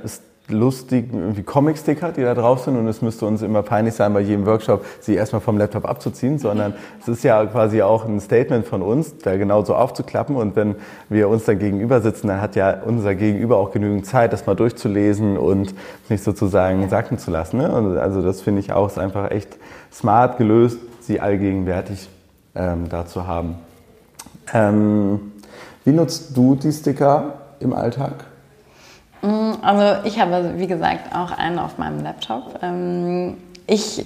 lustigen 0.48 1.18
irgendwie 1.18 1.42
Comic-Sticker, 1.42 2.12
die 2.12 2.22
da 2.22 2.34
drauf 2.34 2.60
sind 2.60 2.76
und 2.76 2.86
es 2.86 3.02
müsste 3.02 3.26
uns 3.26 3.42
immer 3.42 3.62
peinlich 3.62 3.94
sein, 3.94 4.12
bei 4.14 4.20
jedem 4.20 4.46
Workshop 4.46 4.84
sie 5.00 5.14
erstmal 5.14 5.40
vom 5.40 5.58
Laptop 5.58 5.84
abzuziehen, 5.84 6.38
sondern 6.40 6.74
es 7.00 7.08
ist 7.08 7.24
ja 7.24 7.44
quasi 7.46 7.82
auch 7.82 8.04
ein 8.04 8.20
Statement 8.20 8.66
von 8.66 8.82
uns, 8.82 9.18
da 9.18 9.36
genau 9.36 9.64
so 9.64 9.74
aufzuklappen 9.74 10.36
und 10.36 10.56
wenn 10.56 10.76
wir 11.08 11.28
uns 11.28 11.44
dann 11.44 11.58
gegenüber 11.58 12.00
sitzen, 12.00 12.28
dann 12.28 12.40
hat 12.40 12.56
ja 12.56 12.82
unser 12.84 13.14
Gegenüber 13.14 13.56
auch 13.56 13.72
genügend 13.72 14.06
Zeit, 14.06 14.32
das 14.32 14.46
mal 14.46 14.54
durchzulesen 14.54 15.36
und 15.36 15.74
nicht 16.08 16.22
sozusagen 16.22 16.88
sacken 16.88 17.18
zu 17.18 17.30
lassen. 17.30 17.58
Ne? 17.58 17.70
Und 17.70 17.98
also 17.98 18.22
das 18.22 18.40
finde 18.40 18.60
ich 18.60 18.72
auch 18.72 18.86
ist 18.86 18.98
einfach 18.98 19.30
echt 19.30 19.56
smart 19.92 20.38
gelöst, 20.38 20.78
sie 21.00 21.20
allgegenwärtig 21.20 22.08
ähm, 22.54 22.88
da 22.88 23.06
zu 23.06 23.26
haben. 23.26 23.56
Ähm, 24.52 25.32
wie 25.86 25.92
nutzt 25.92 26.36
du 26.36 26.56
die 26.56 26.72
Sticker 26.72 27.34
im 27.60 27.72
Alltag? 27.72 28.24
Mm, 29.22 29.52
also 29.62 30.04
ich 30.04 30.18
habe, 30.20 30.54
wie 30.56 30.66
gesagt, 30.66 31.14
auch 31.14 31.30
einen 31.30 31.60
auf 31.60 31.78
meinem 31.78 32.02
Laptop. 32.02 32.58
Ähm, 32.60 33.36
ich 33.68 34.04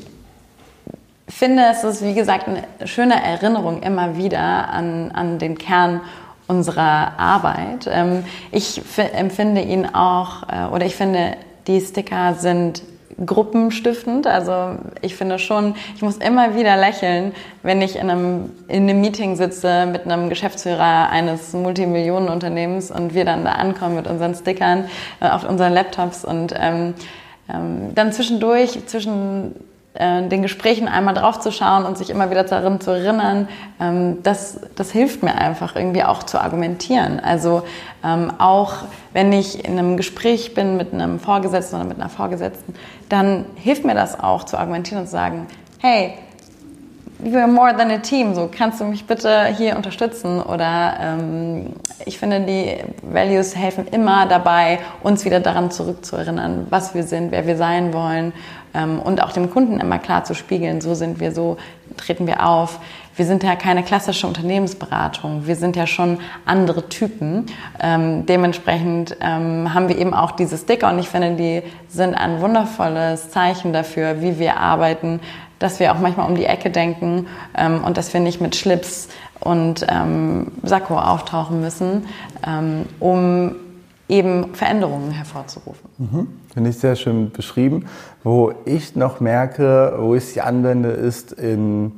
finde, 1.26 1.62
es 1.72 1.82
ist, 1.82 2.04
wie 2.04 2.12
gesagt, 2.12 2.46
eine 2.48 2.86
schöne 2.86 3.22
Erinnerung 3.22 3.82
immer 3.82 4.18
wieder 4.18 4.68
an, 4.68 5.10
an 5.12 5.38
den 5.38 5.56
Kern 5.56 6.02
unserer 6.46 7.18
Arbeit. 7.18 7.88
Ähm, 7.90 8.24
ich 8.52 8.82
empfinde 9.14 9.62
ihn 9.62 9.86
auch, 9.86 10.42
äh, 10.48 10.66
oder 10.70 10.84
ich 10.84 10.96
finde, 10.96 11.36
die 11.66 11.80
Sticker 11.80 12.34
sind 12.34 12.82
gruppenstiftend. 13.24 14.26
Also 14.26 14.76
ich 15.02 15.14
finde 15.14 15.38
schon, 15.38 15.74
ich 15.94 16.02
muss 16.02 16.16
immer 16.16 16.54
wieder 16.54 16.76
lächeln, 16.76 17.32
wenn 17.62 17.82
ich 17.82 17.96
in 17.96 18.10
einem, 18.10 18.50
in 18.68 18.88
einem 18.88 19.00
Meeting 19.00 19.36
sitze 19.36 19.86
mit 19.86 20.06
einem 20.06 20.28
Geschäftsführer 20.28 21.10
eines 21.10 21.52
Multimillionenunternehmens 21.52 22.90
und 22.90 23.14
wir 23.14 23.24
dann 23.24 23.44
da 23.44 23.52
ankommen 23.52 23.96
mit 23.96 24.06
unseren 24.06 24.34
Stickern 24.34 24.86
äh, 25.20 25.28
auf 25.28 25.48
unseren 25.48 25.72
Laptops 25.72 26.24
und 26.24 26.54
ähm, 26.58 26.94
ähm, 27.52 27.94
dann 27.94 28.12
zwischendurch, 28.12 28.86
zwischen 28.86 29.54
den 29.98 30.42
Gesprächen 30.42 30.86
einmal 30.86 31.14
draufzuschauen 31.14 31.84
und 31.84 31.98
sich 31.98 32.10
immer 32.10 32.30
wieder 32.30 32.44
darin 32.44 32.80
zu 32.80 32.92
erinnern, 32.92 33.48
ähm, 33.80 34.22
das, 34.22 34.60
das 34.76 34.92
hilft 34.92 35.24
mir 35.24 35.34
einfach 35.34 35.74
irgendwie 35.74 36.04
auch 36.04 36.22
zu 36.22 36.40
argumentieren. 36.40 37.18
Also 37.18 37.64
ähm, 38.04 38.32
auch 38.38 38.74
wenn 39.12 39.32
ich 39.32 39.64
in 39.64 39.78
einem 39.78 39.96
Gespräch 39.96 40.54
bin 40.54 40.76
mit 40.76 40.94
einem 40.94 41.18
Vorgesetzten 41.18 41.74
oder 41.74 41.84
mit 41.84 41.98
einer 41.98 42.08
Vorgesetzten, 42.08 42.74
dann 43.08 43.46
hilft 43.56 43.84
mir 43.84 43.94
das 43.94 44.18
auch 44.18 44.44
zu 44.44 44.58
argumentieren 44.58 45.00
und 45.00 45.06
zu 45.06 45.12
sagen, 45.12 45.48
hey, 45.80 46.14
we're 47.22 47.48
more 47.48 47.76
than 47.76 47.90
a 47.90 47.98
team, 47.98 48.34
so 48.34 48.48
kannst 48.50 48.80
du 48.80 48.84
mich 48.84 49.06
bitte 49.06 49.46
hier 49.46 49.76
unterstützen 49.76 50.40
oder 50.40 50.94
ähm, 51.00 51.72
ich 52.06 52.18
finde, 52.18 52.40
die 52.40 52.76
Values 53.02 53.56
helfen 53.56 53.88
immer 53.88 54.26
dabei, 54.26 54.78
uns 55.02 55.24
wieder 55.24 55.40
daran 55.40 55.70
zurückzuerinnern, 55.70 56.68
was 56.70 56.94
wir 56.94 57.02
sind, 57.02 57.30
wer 57.32 57.46
wir 57.46 57.56
sein 57.56 57.92
wollen 57.92 58.32
und 58.72 59.22
auch 59.22 59.32
dem 59.32 59.50
Kunden 59.50 59.80
immer 59.80 59.98
klar 59.98 60.24
zu 60.24 60.34
spiegeln, 60.34 60.80
so 60.80 60.94
sind 60.94 61.20
wir, 61.20 61.32
so 61.32 61.56
treten 61.96 62.26
wir 62.26 62.46
auf. 62.46 62.78
Wir 63.16 63.26
sind 63.26 63.42
ja 63.42 63.56
keine 63.56 63.82
klassische 63.82 64.26
Unternehmensberatung, 64.26 65.46
wir 65.46 65.56
sind 65.56 65.76
ja 65.76 65.86
schon 65.86 66.18
andere 66.46 66.88
Typen. 66.88 67.46
Ähm, 67.80 68.24
dementsprechend 68.26 69.16
ähm, 69.20 69.74
haben 69.74 69.88
wir 69.88 69.98
eben 69.98 70.14
auch 70.14 70.30
diese 70.30 70.56
Sticker 70.56 70.88
und 70.88 70.98
ich 70.98 71.08
finde, 71.08 71.34
die 71.34 71.62
sind 71.88 72.14
ein 72.14 72.40
wundervolles 72.40 73.30
Zeichen 73.30 73.72
dafür, 73.72 74.22
wie 74.22 74.38
wir 74.38 74.58
arbeiten, 74.58 75.20
dass 75.58 75.80
wir 75.80 75.92
auch 75.92 75.98
manchmal 75.98 76.28
um 76.28 76.34
die 76.36 76.46
Ecke 76.46 76.70
denken 76.70 77.26
ähm, 77.56 77.84
und 77.84 77.96
dass 77.96 78.14
wir 78.14 78.20
nicht 78.20 78.40
mit 78.40 78.56
Schlips 78.56 79.08
und 79.40 79.84
ähm, 79.88 80.52
Sakko 80.62 80.98
auftauchen 80.98 81.60
müssen, 81.60 82.06
ähm, 82.46 82.86
um 83.00 83.56
eben 84.10 84.54
Veränderungen 84.54 85.10
hervorzurufen. 85.10 85.88
Mhm. 85.98 86.28
Finde 86.52 86.70
ich 86.70 86.78
sehr 86.78 86.96
schön 86.96 87.30
beschrieben. 87.30 87.86
Wo 88.22 88.52
ich 88.64 88.96
noch 88.96 89.20
merke, 89.20 89.94
wo 89.98 90.14
ich 90.14 90.26
sie 90.26 90.40
anwende, 90.40 90.90
ist 90.90 91.32
in 91.32 91.92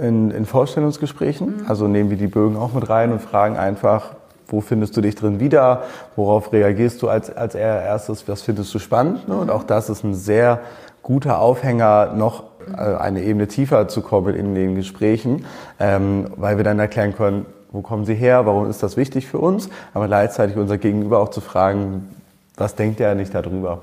in, 0.00 0.30
in 0.30 0.46
Vorstellungsgesprächen. 0.46 1.62
Mhm. 1.62 1.66
Also 1.68 1.88
nehmen 1.88 2.10
wir 2.10 2.16
die 2.16 2.26
Bögen 2.26 2.56
auch 2.56 2.72
mit 2.72 2.88
rein 2.88 3.12
und 3.12 3.20
fragen 3.20 3.56
einfach, 3.56 4.14
wo 4.46 4.60
findest 4.60 4.96
du 4.96 5.00
dich 5.00 5.14
drin 5.14 5.40
wieder? 5.40 5.84
Worauf 6.16 6.52
reagierst 6.52 7.02
du 7.02 7.08
als, 7.08 7.34
als 7.34 7.54
erstes? 7.54 8.26
Was 8.28 8.42
findest 8.42 8.74
du 8.74 8.78
spannend? 8.78 9.28
Ne? 9.28 9.36
Und 9.36 9.50
auch 9.50 9.62
das 9.62 9.88
ist 9.88 10.04
ein 10.04 10.14
sehr 10.14 10.60
guter 11.02 11.40
Aufhänger, 11.40 12.12
noch 12.14 12.44
äh, 12.76 12.80
eine 12.80 13.22
Ebene 13.22 13.46
tiefer 13.48 13.88
zu 13.88 14.02
kommen 14.02 14.34
in 14.34 14.54
den 14.54 14.74
Gesprächen, 14.74 15.44
ähm, 15.78 16.26
weil 16.36 16.56
wir 16.56 16.64
dann 16.64 16.78
erklären 16.78 17.14
können, 17.14 17.46
wo 17.72 17.82
kommen 17.82 18.04
sie 18.04 18.14
her, 18.14 18.46
warum 18.46 18.68
ist 18.68 18.82
das 18.82 18.96
wichtig 18.96 19.26
für 19.26 19.38
uns, 19.38 19.68
aber 19.94 20.06
gleichzeitig 20.06 20.56
unser 20.56 20.78
Gegenüber 20.78 21.20
auch 21.20 21.30
zu 21.30 21.40
fragen, 21.40 22.08
was 22.56 22.74
denkt 22.74 23.00
er 23.00 23.14
nicht 23.14 23.34
darüber? 23.34 23.80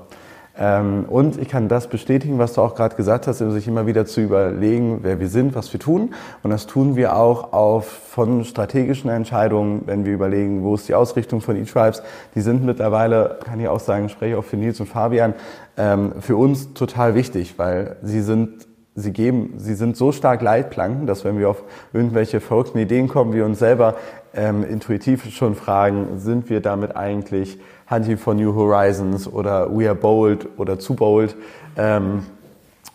Ähm, 0.60 1.04
und 1.08 1.40
ich 1.40 1.48
kann 1.48 1.68
das 1.68 1.86
bestätigen, 1.86 2.38
was 2.38 2.54
du 2.54 2.62
auch 2.62 2.74
gerade 2.74 2.96
gesagt 2.96 3.28
hast, 3.28 3.38
sich 3.38 3.68
immer 3.68 3.86
wieder 3.86 4.06
zu 4.06 4.20
überlegen, 4.20 5.00
wer 5.02 5.20
wir 5.20 5.28
sind, 5.28 5.54
was 5.54 5.72
wir 5.72 5.78
tun. 5.78 6.14
Und 6.42 6.50
das 6.50 6.66
tun 6.66 6.96
wir 6.96 7.16
auch 7.16 7.52
auf 7.52 7.86
von 7.86 8.44
strategischen 8.44 9.08
Entscheidungen, 9.08 9.82
wenn 9.86 10.04
wir 10.04 10.12
überlegen, 10.12 10.64
wo 10.64 10.74
ist 10.74 10.88
die 10.88 10.94
Ausrichtung 10.94 11.40
von 11.40 11.56
E-Tribes. 11.56 12.02
Die 12.34 12.40
sind 12.40 12.64
mittlerweile, 12.64 13.38
kann 13.44 13.60
ich 13.60 13.68
auch 13.68 13.78
sagen, 13.78 14.08
spreche 14.08 14.36
auch 14.36 14.44
für 14.44 14.56
Nils 14.56 14.80
und 14.80 14.86
Fabian, 14.86 15.34
ähm, 15.76 16.14
für 16.20 16.36
uns 16.36 16.74
total 16.74 17.14
wichtig, 17.14 17.54
weil 17.56 17.96
sie 18.02 18.22
sind 18.22 18.67
sie 18.98 19.12
geben, 19.12 19.54
sie 19.56 19.74
sind 19.74 19.96
so 19.96 20.12
stark 20.12 20.42
Leitplanken, 20.42 21.06
dass 21.06 21.24
wenn 21.24 21.38
wir 21.38 21.48
auf 21.48 21.62
irgendwelche 21.92 22.40
verrückten 22.40 22.78
Ideen 22.78 23.08
kommen, 23.08 23.32
wir 23.32 23.44
uns 23.44 23.58
selber 23.58 23.94
ähm, 24.34 24.64
intuitiv 24.64 25.30
schon 25.34 25.54
fragen, 25.54 26.18
sind 26.18 26.50
wir 26.50 26.60
damit 26.60 26.96
eigentlich 26.96 27.58
Hunting 27.90 28.18
for 28.18 28.34
New 28.34 28.54
Horizons 28.54 29.26
oder 29.26 29.74
We 29.74 29.86
Are 29.86 29.94
Bold 29.94 30.48
oder 30.58 30.78
Zu 30.78 30.94
Bold? 30.94 31.36
Ähm, 31.76 32.24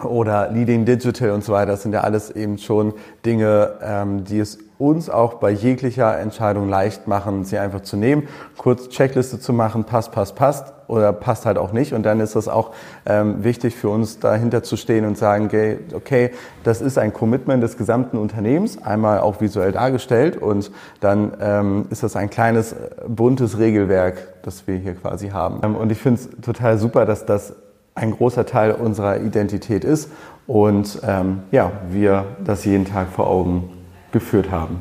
oder 0.06 0.50
Leading 0.52 0.86
Digital 0.86 1.32
und 1.32 1.44
so 1.44 1.54
weiter. 1.54 1.72
Das 1.72 1.84
sind 1.84 1.94
ja 1.94 2.02
alles 2.02 2.32
eben 2.32 2.58
schon 2.58 2.94
Dinge, 3.26 3.74
ähm, 3.82 4.24
die 4.24 4.40
es 4.40 4.60
uns 4.84 5.10
auch 5.10 5.36
bei 5.36 5.50
jeglicher 5.50 6.18
Entscheidung 6.20 6.68
leicht 6.68 7.08
machen, 7.08 7.46
sie 7.46 7.58
einfach 7.58 7.82
zu 7.82 7.96
nehmen, 7.96 8.28
kurz 8.58 8.90
Checkliste 8.90 9.40
zu 9.40 9.54
machen, 9.54 9.86
passt, 9.86 10.12
passt, 10.12 10.36
passt 10.36 10.74
oder 10.88 11.14
passt 11.14 11.46
halt 11.46 11.58
auch 11.58 11.72
nicht. 11.72 11.94
Und 11.94 12.04
dann 12.04 12.20
ist 12.20 12.36
es 12.36 12.48
auch 12.48 12.72
ähm, 13.06 13.44
wichtig 13.44 13.76
für 13.76 13.90
uns, 13.90 14.20
dahinter 14.20 14.62
zu 14.62 14.76
stehen 14.76 15.06
und 15.06 15.18
sagen, 15.18 15.46
okay, 15.46 15.80
okay, 15.94 16.32
das 16.64 16.82
ist 16.82 16.98
ein 16.98 17.14
Commitment 17.14 17.64
des 17.64 17.78
gesamten 17.78 18.18
Unternehmens, 18.18 18.82
einmal 18.84 19.20
auch 19.20 19.40
visuell 19.40 19.72
dargestellt 19.72 20.38
und 20.38 20.72
dann 21.00 21.34
ähm, 21.40 21.86
ist 21.90 22.04
das 22.04 22.16
ein 22.16 22.30
kleines, 22.30 22.76
buntes 23.08 23.60
Regelwerk, 23.60 24.42
das 24.44 24.68
wir 24.68 24.76
hier 24.76 24.96
quasi 24.96 25.30
haben. 25.30 25.62
Ähm, 25.64 25.76
und 25.76 25.92
ich 25.92 26.00
finde 26.00 26.20
es 26.20 26.30
total 26.42 26.78
super, 26.78 27.06
dass 27.06 27.26
das 27.26 27.54
ein 27.96 28.12
großer 28.12 28.46
Teil 28.46 28.72
unserer 28.72 29.22
Identität 29.22 29.84
ist 29.84 30.10
und 30.48 31.00
ähm, 31.08 31.44
ja, 31.52 31.72
wir 31.90 32.26
das 32.44 32.66
jeden 32.66 32.86
Tag 32.86 33.10
vor 33.10 33.28
Augen 33.28 33.70
geführt 34.12 34.52
haben. 34.52 34.80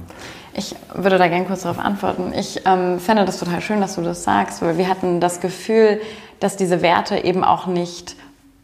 Ich 0.55 0.75
würde 0.95 1.17
da 1.17 1.29
gerne 1.29 1.47
kurz 1.47 1.63
darauf 1.63 1.79
antworten. 1.79 2.33
Ich 2.39 2.63
ähm, 2.67 2.99
fände 2.99 3.25
das 3.25 3.39
total 3.39 3.61
schön, 3.63 3.81
dass 3.81 3.95
du 3.95 4.03
das 4.03 4.23
sagst, 4.23 4.61
weil 4.61 4.77
wir 4.77 4.89
hatten 4.89 5.21
das 5.21 5.41
Gefühl, 5.41 6.01
dass 6.41 6.57
diese 6.57 6.83
Werte 6.83 7.25
eben 7.25 7.43
auch 7.43 7.67
nicht 7.67 8.17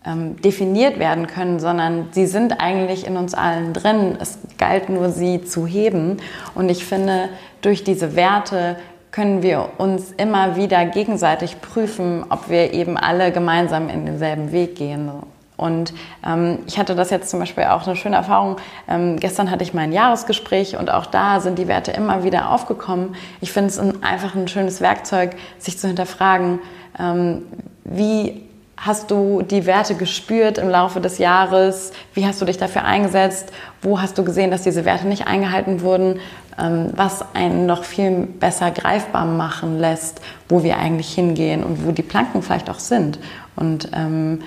ähm, 0.05 0.37
definiert 0.43 0.99
werden 0.99 1.27
können, 1.27 1.61
sondern 1.61 2.09
sie 2.11 2.27
sind 2.27 2.61
eigentlich 2.61 3.07
in 3.07 3.17
uns 3.17 3.35
allen 3.35 3.73
drin. 3.73 4.19
Es 4.21 4.39
galt 4.59 4.91
nur, 4.91 5.11
sie 5.11 5.45
zu 5.45 5.67
heben. 5.67 6.19
Und 6.55 6.69
ich 6.69 6.85
finde, 6.85 7.31
durch 7.63 7.85
diese 7.85 8.17
Werte 8.17 8.77
können 9.19 9.43
wir 9.43 9.71
uns 9.79 10.13
immer 10.17 10.55
wieder 10.55 10.85
gegenseitig 10.85 11.61
prüfen, 11.61 12.25
ob 12.29 12.49
wir 12.49 12.73
eben 12.73 12.97
alle 12.97 13.33
gemeinsam 13.33 13.89
in 13.89 14.07
denselben 14.07 14.53
Weg 14.53 14.77
gehen. 14.77 15.11
Und 15.57 15.93
ähm, 16.25 16.61
ich 16.69 16.79
hatte 16.79 16.95
das 16.95 17.11
jetzt 17.11 17.29
zum 17.29 17.41
Beispiel 17.41 17.65
auch 17.65 17.85
eine 17.85 17.97
schöne 17.97 18.15
Erfahrung. 18.15 18.59
Ähm, 18.89 19.19
gestern 19.19 19.51
hatte 19.51 19.65
ich 19.65 19.75
mein 19.75 19.91
Jahresgespräch 19.91 20.77
und 20.77 20.89
auch 20.89 21.05
da 21.05 21.41
sind 21.41 21.59
die 21.59 21.67
Werte 21.67 21.91
immer 21.91 22.23
wieder 22.23 22.53
aufgekommen. 22.53 23.17
Ich 23.41 23.51
finde 23.51 23.71
es 23.71 23.81
ein, 23.81 24.05
einfach 24.05 24.37
ein 24.37 24.47
schönes 24.47 24.81
Werkzeug, 24.81 25.35
sich 25.59 25.81
zu 25.81 25.89
hinterfragen, 25.89 26.61
ähm, 26.97 27.43
wie 27.83 28.45
hast 28.77 29.11
du 29.11 29.43
die 29.43 29.67
Werte 29.67 29.97
gespürt 29.97 30.59
im 30.59 30.69
Laufe 30.69 31.01
des 31.01 31.19
Jahres? 31.19 31.91
Wie 32.15 32.25
hast 32.25 32.41
du 32.41 32.45
dich 32.45 32.59
dafür 32.59 32.85
eingesetzt? 32.85 33.51
Wo 33.83 34.01
hast 34.01 34.17
du 34.17 34.23
gesehen, 34.23 34.53
dass 34.53 34.63
diese 34.63 34.85
Werte 34.85 35.09
nicht 35.09 35.27
eingehalten 35.27 35.81
wurden? 35.81 36.21
Ähm, 36.59 36.93
was 36.97 37.25
einen 37.35 37.67
noch 37.67 37.85
viel 37.85 38.27
besser 38.27 38.71
greifbar 38.71 39.25
machen 39.27 39.79
lässt, 39.79 40.21
wo 40.49 40.63
wir 40.63 40.79
eigentlich 40.79 41.15
hingehen 41.15 41.63
und 41.63 41.87
wo 41.87 41.93
die 41.93 42.03
Planken 42.03 42.43
vielleicht 42.43 42.69
auch 42.69 42.81
sind. 42.81 43.19
Und 43.55 43.91
ähm, 43.95 44.43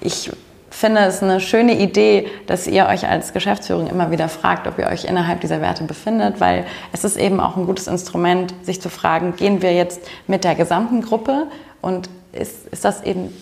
ich 0.00 0.30
finde 0.70 1.02
es 1.02 1.22
eine 1.22 1.40
schöne 1.40 1.78
Idee, 1.78 2.28
dass 2.46 2.66
ihr 2.66 2.86
euch 2.86 3.08
als 3.08 3.32
Geschäftsführung 3.32 3.86
immer 3.86 4.10
wieder 4.10 4.28
fragt, 4.28 4.66
ob 4.66 4.78
ihr 4.78 4.88
euch 4.88 5.04
innerhalb 5.04 5.40
dieser 5.40 5.60
Werte 5.60 5.84
befindet, 5.84 6.40
weil 6.40 6.66
es 6.92 7.04
ist 7.04 7.16
eben 7.16 7.40
auch 7.40 7.56
ein 7.56 7.64
gutes 7.64 7.86
Instrument, 7.86 8.52
sich 8.62 8.82
zu 8.82 8.90
fragen, 8.90 9.36
gehen 9.36 9.62
wir 9.62 9.72
jetzt 9.72 10.00
mit 10.26 10.44
der 10.44 10.56
gesamten 10.56 11.00
Gruppe 11.00 11.46
und 11.80 12.10
ist, 12.32 12.66
ist 12.66 12.84
das 12.84 13.02
eben 13.04 13.32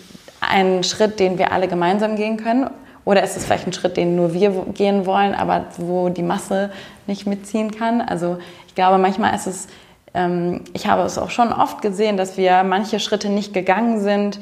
ein 0.41 0.85
Schritt, 0.85 1.19
den 1.19 1.39
wir 1.39 1.53
alle 1.53 1.69
gemeinsam 1.69 2.17
gehen 2.17 2.37
können? 2.37 2.69
Oder 3.05 3.23
ist 3.23 3.37
es 3.37 3.45
vielleicht 3.45 3.67
ein 3.67 3.73
Schritt, 3.73 3.97
den 3.97 4.15
nur 4.17 4.33
wir 4.33 4.51
gehen 4.75 5.07
wollen, 5.07 5.35
aber 5.35 5.67
wo 5.79 6.09
die 6.09 6.23
Masse 6.23 6.71
nicht 7.07 7.27
mitziehen 7.27 7.71
kann? 7.73 8.01
Also 8.01 8.39
ich 8.69 8.75
glaube, 8.75 8.99
manchmal 8.99 9.35
ist 9.35 9.47
es, 9.47 9.67
ähm, 10.15 10.63
ich 10.73 10.87
habe 10.87 11.03
es 11.03 11.19
auch 11.19 11.31
schon 11.31 11.53
oft 11.53 11.83
gesehen, 11.83 12.17
dass 12.17 12.37
wir 12.37 12.63
manche 12.63 13.01
Schritte 13.01 13.29
nicht 13.29 13.53
gegangen 13.53 14.01
sind, 14.01 14.39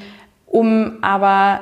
um 0.46 0.98
aber 1.00 1.60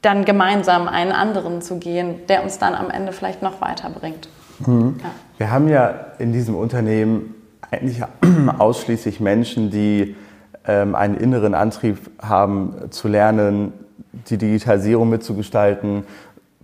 dann 0.00 0.24
gemeinsam 0.24 0.88
einen 0.88 1.12
anderen 1.12 1.62
zu 1.62 1.78
gehen, 1.78 2.26
der 2.28 2.42
uns 2.42 2.58
dann 2.58 2.74
am 2.74 2.90
Ende 2.90 3.12
vielleicht 3.12 3.40
noch 3.40 3.60
weiterbringt. 3.60 4.28
Mhm. 4.66 4.96
Ja. 5.00 5.10
Wir 5.38 5.50
haben 5.50 5.68
ja 5.68 5.94
in 6.18 6.32
diesem 6.32 6.56
Unternehmen 6.56 7.34
eigentlich 7.70 8.02
ausschließlich 8.58 9.20
Menschen, 9.20 9.70
die 9.70 10.16
ähm, 10.66 10.94
einen 10.94 11.16
inneren 11.16 11.54
Antrieb 11.54 11.98
haben, 12.20 12.90
zu 12.90 13.08
lernen, 13.08 13.72
die 14.28 14.38
Digitalisierung 14.38 15.08
mitzugestalten, 15.08 16.04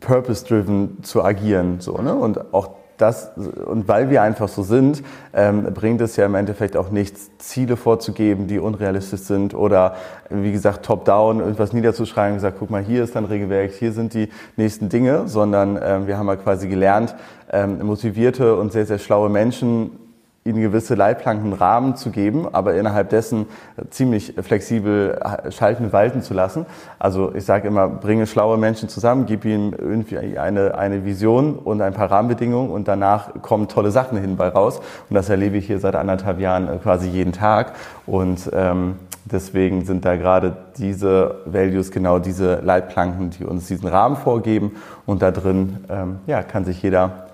purpose-driven 0.01 1.03
zu 1.03 1.23
agieren. 1.25 1.81
So, 1.81 1.99
ne? 1.99 2.15
Und 2.15 2.53
auch 2.53 2.71
das, 2.99 3.31
und 3.37 3.89
weil 3.89 4.11
wir 4.11 4.23
einfach 4.23 4.49
so 4.49 4.63
sind, 4.63 5.03
ähm, 5.33 5.73
bringt 5.73 6.01
es 6.01 6.17
ja 6.17 6.27
im 6.27 6.35
Endeffekt 6.35 6.77
auch 6.77 6.91
nichts, 6.91 7.31
Ziele 7.39 7.77
vorzugeben, 7.77 8.49
die 8.49 8.59
unrealistisch 8.59 9.21
sind 9.21 9.55
oder 9.55 9.95
wie 10.29 10.53
gesagt 10.53 10.85
top-down 10.85 11.39
irgendwas 11.41 11.73
niederzuschreiben 11.73 12.35
gesagt, 12.35 12.57
guck 12.59 12.71
mal, 12.71 12.83
hier 12.83 13.05
ist 13.05 13.15
dann 13.15 13.25
Regelwerk, 13.25 13.71
hier 13.73 13.93
sind 13.93 14.15
die 14.15 14.29
nächsten 14.57 14.89
Dinge, 14.89 15.29
sondern 15.29 15.79
ähm, 15.83 16.07
wir 16.07 16.19
haben 16.19 16.27
ja 16.27 16.37
quasi 16.37 16.69
gelernt, 16.69 17.15
ähm, 17.51 17.85
motivierte 17.87 18.57
und 18.57 18.73
sehr, 18.73 18.85
sehr 18.85 18.99
schlaue 18.99 19.29
Menschen 19.29 20.08
ihnen 20.49 20.61
gewisse 20.61 20.95
Leitplanken 20.95 21.53
Rahmen 21.53 21.95
zu 21.97 22.11
geben, 22.11 22.49
aber 22.53 22.75
innerhalb 22.75 23.11
dessen 23.11 23.47
ziemlich 23.91 24.35
flexibel 24.41 25.21
schalten, 25.51 25.93
walten 25.93 26.23
zu 26.23 26.35
lassen. 26.35 26.67
Also 26.99 27.35
ich 27.35 27.45
sage 27.45 27.69
immer, 27.69 27.89
bringe 27.89 28.27
schlaue 28.27 28.57
Menschen 28.57 28.89
zusammen, 28.89 29.27
gib 29.27 29.45
ihnen 29.45 29.73
irgendwie 29.73 30.39
eine, 30.39 30.77
eine 30.77 31.05
Vision 31.05 31.57
und 31.57 31.83
ein 31.83 31.95
paar 31.95 32.11
Rahmenbedingungen 32.11 32.71
und 32.71 32.89
danach 32.89 33.43
kommen 33.43 33.69
tolle 33.69 33.91
Sachen 33.91 34.19
hinbei 34.19 34.49
raus. 34.49 34.81
Und 35.09 35.15
das 35.15 35.29
erlebe 35.29 35.57
ich 35.57 35.67
hier 35.67 35.79
seit 35.79 35.95
anderthalb 35.95 36.41
Jahren 36.41 36.81
quasi 36.83 37.09
jeden 37.09 37.33
Tag. 37.33 37.75
Und 38.07 38.51
ähm, 38.53 38.97
deswegen 39.25 39.85
sind 39.85 40.05
da 40.05 40.17
gerade 40.17 40.57
diese 40.79 41.43
Values 41.45 41.91
genau 41.91 42.19
diese 42.19 42.57
Leitplanken, 42.57 43.31
die 43.31 43.45
uns 43.45 43.67
diesen 43.67 43.89
Rahmen 43.89 44.17
vorgeben. 44.17 44.77
Und 45.07 45.23
da 45.23 45.31
drin 45.31 45.85
ähm, 45.89 46.19
ja, 46.27 46.43
kann 46.43 46.65
sich 46.65 46.83
jeder 46.83 47.29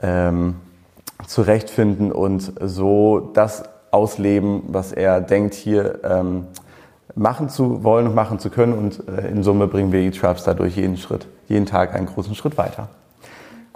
ähm, 0.00 0.56
zurechtfinden 1.26 2.12
und 2.12 2.52
so 2.60 3.30
das 3.34 3.64
ausleben, 3.90 4.62
was 4.68 4.92
er 4.92 5.20
denkt, 5.20 5.54
hier 5.54 6.00
ähm, 6.04 6.46
machen 7.14 7.48
zu 7.48 7.84
wollen 7.84 8.08
und 8.08 8.14
machen 8.14 8.38
zu 8.38 8.50
können. 8.50 8.72
Und 8.72 9.08
äh, 9.08 9.28
in 9.28 9.42
Summe 9.42 9.68
bringen 9.68 9.92
wir 9.92 10.00
E-Tribes 10.00 10.44
dadurch 10.44 10.76
jeden 10.76 10.96
Schritt, 10.96 11.26
jeden 11.48 11.66
Tag 11.66 11.94
einen 11.94 12.06
großen 12.06 12.34
Schritt 12.34 12.58
weiter. 12.58 12.88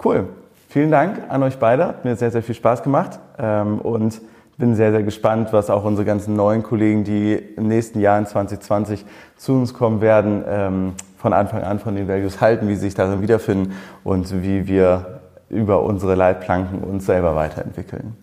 Cool. 0.03 0.27
Vielen 0.67 0.91
Dank 0.91 1.23
an 1.29 1.41
euch 1.41 1.57
beide. 1.57 1.87
Hat 1.87 2.05
mir 2.05 2.15
sehr, 2.15 2.31
sehr 2.31 2.43
viel 2.43 2.55
Spaß 2.55 2.83
gemacht. 2.83 3.19
Ähm, 3.37 3.79
und 3.79 4.21
bin 4.59 4.75
sehr, 4.75 4.91
sehr 4.91 5.03
gespannt, 5.03 5.53
was 5.53 5.69
auch 5.69 5.85
unsere 5.85 6.05
ganzen 6.05 6.35
neuen 6.35 6.63
Kollegen, 6.63 7.05
die 7.05 7.33
im 7.33 7.69
nächsten 7.69 8.01
Jahr 8.01 8.19
in 8.19 8.25
2020 8.25 9.05
zu 9.37 9.53
uns 9.53 9.73
kommen 9.73 10.01
werden, 10.01 10.43
ähm, 10.45 10.93
von 11.17 11.31
Anfang 11.31 11.63
an 11.63 11.79
von 11.79 11.95
den 11.95 12.09
Values 12.09 12.41
halten, 12.41 12.67
wie 12.67 12.75
sie 12.75 12.81
sich 12.81 12.93
darin 12.93 13.21
wiederfinden 13.21 13.73
und 14.03 14.43
wie 14.43 14.67
wir 14.67 15.18
über 15.49 15.83
unsere 15.83 16.15
Leitplanken 16.15 16.79
uns 16.83 17.05
selber 17.05 17.35
weiterentwickeln. 17.35 18.15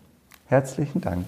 Herzlichen 0.47 1.01
Dank. 1.01 1.25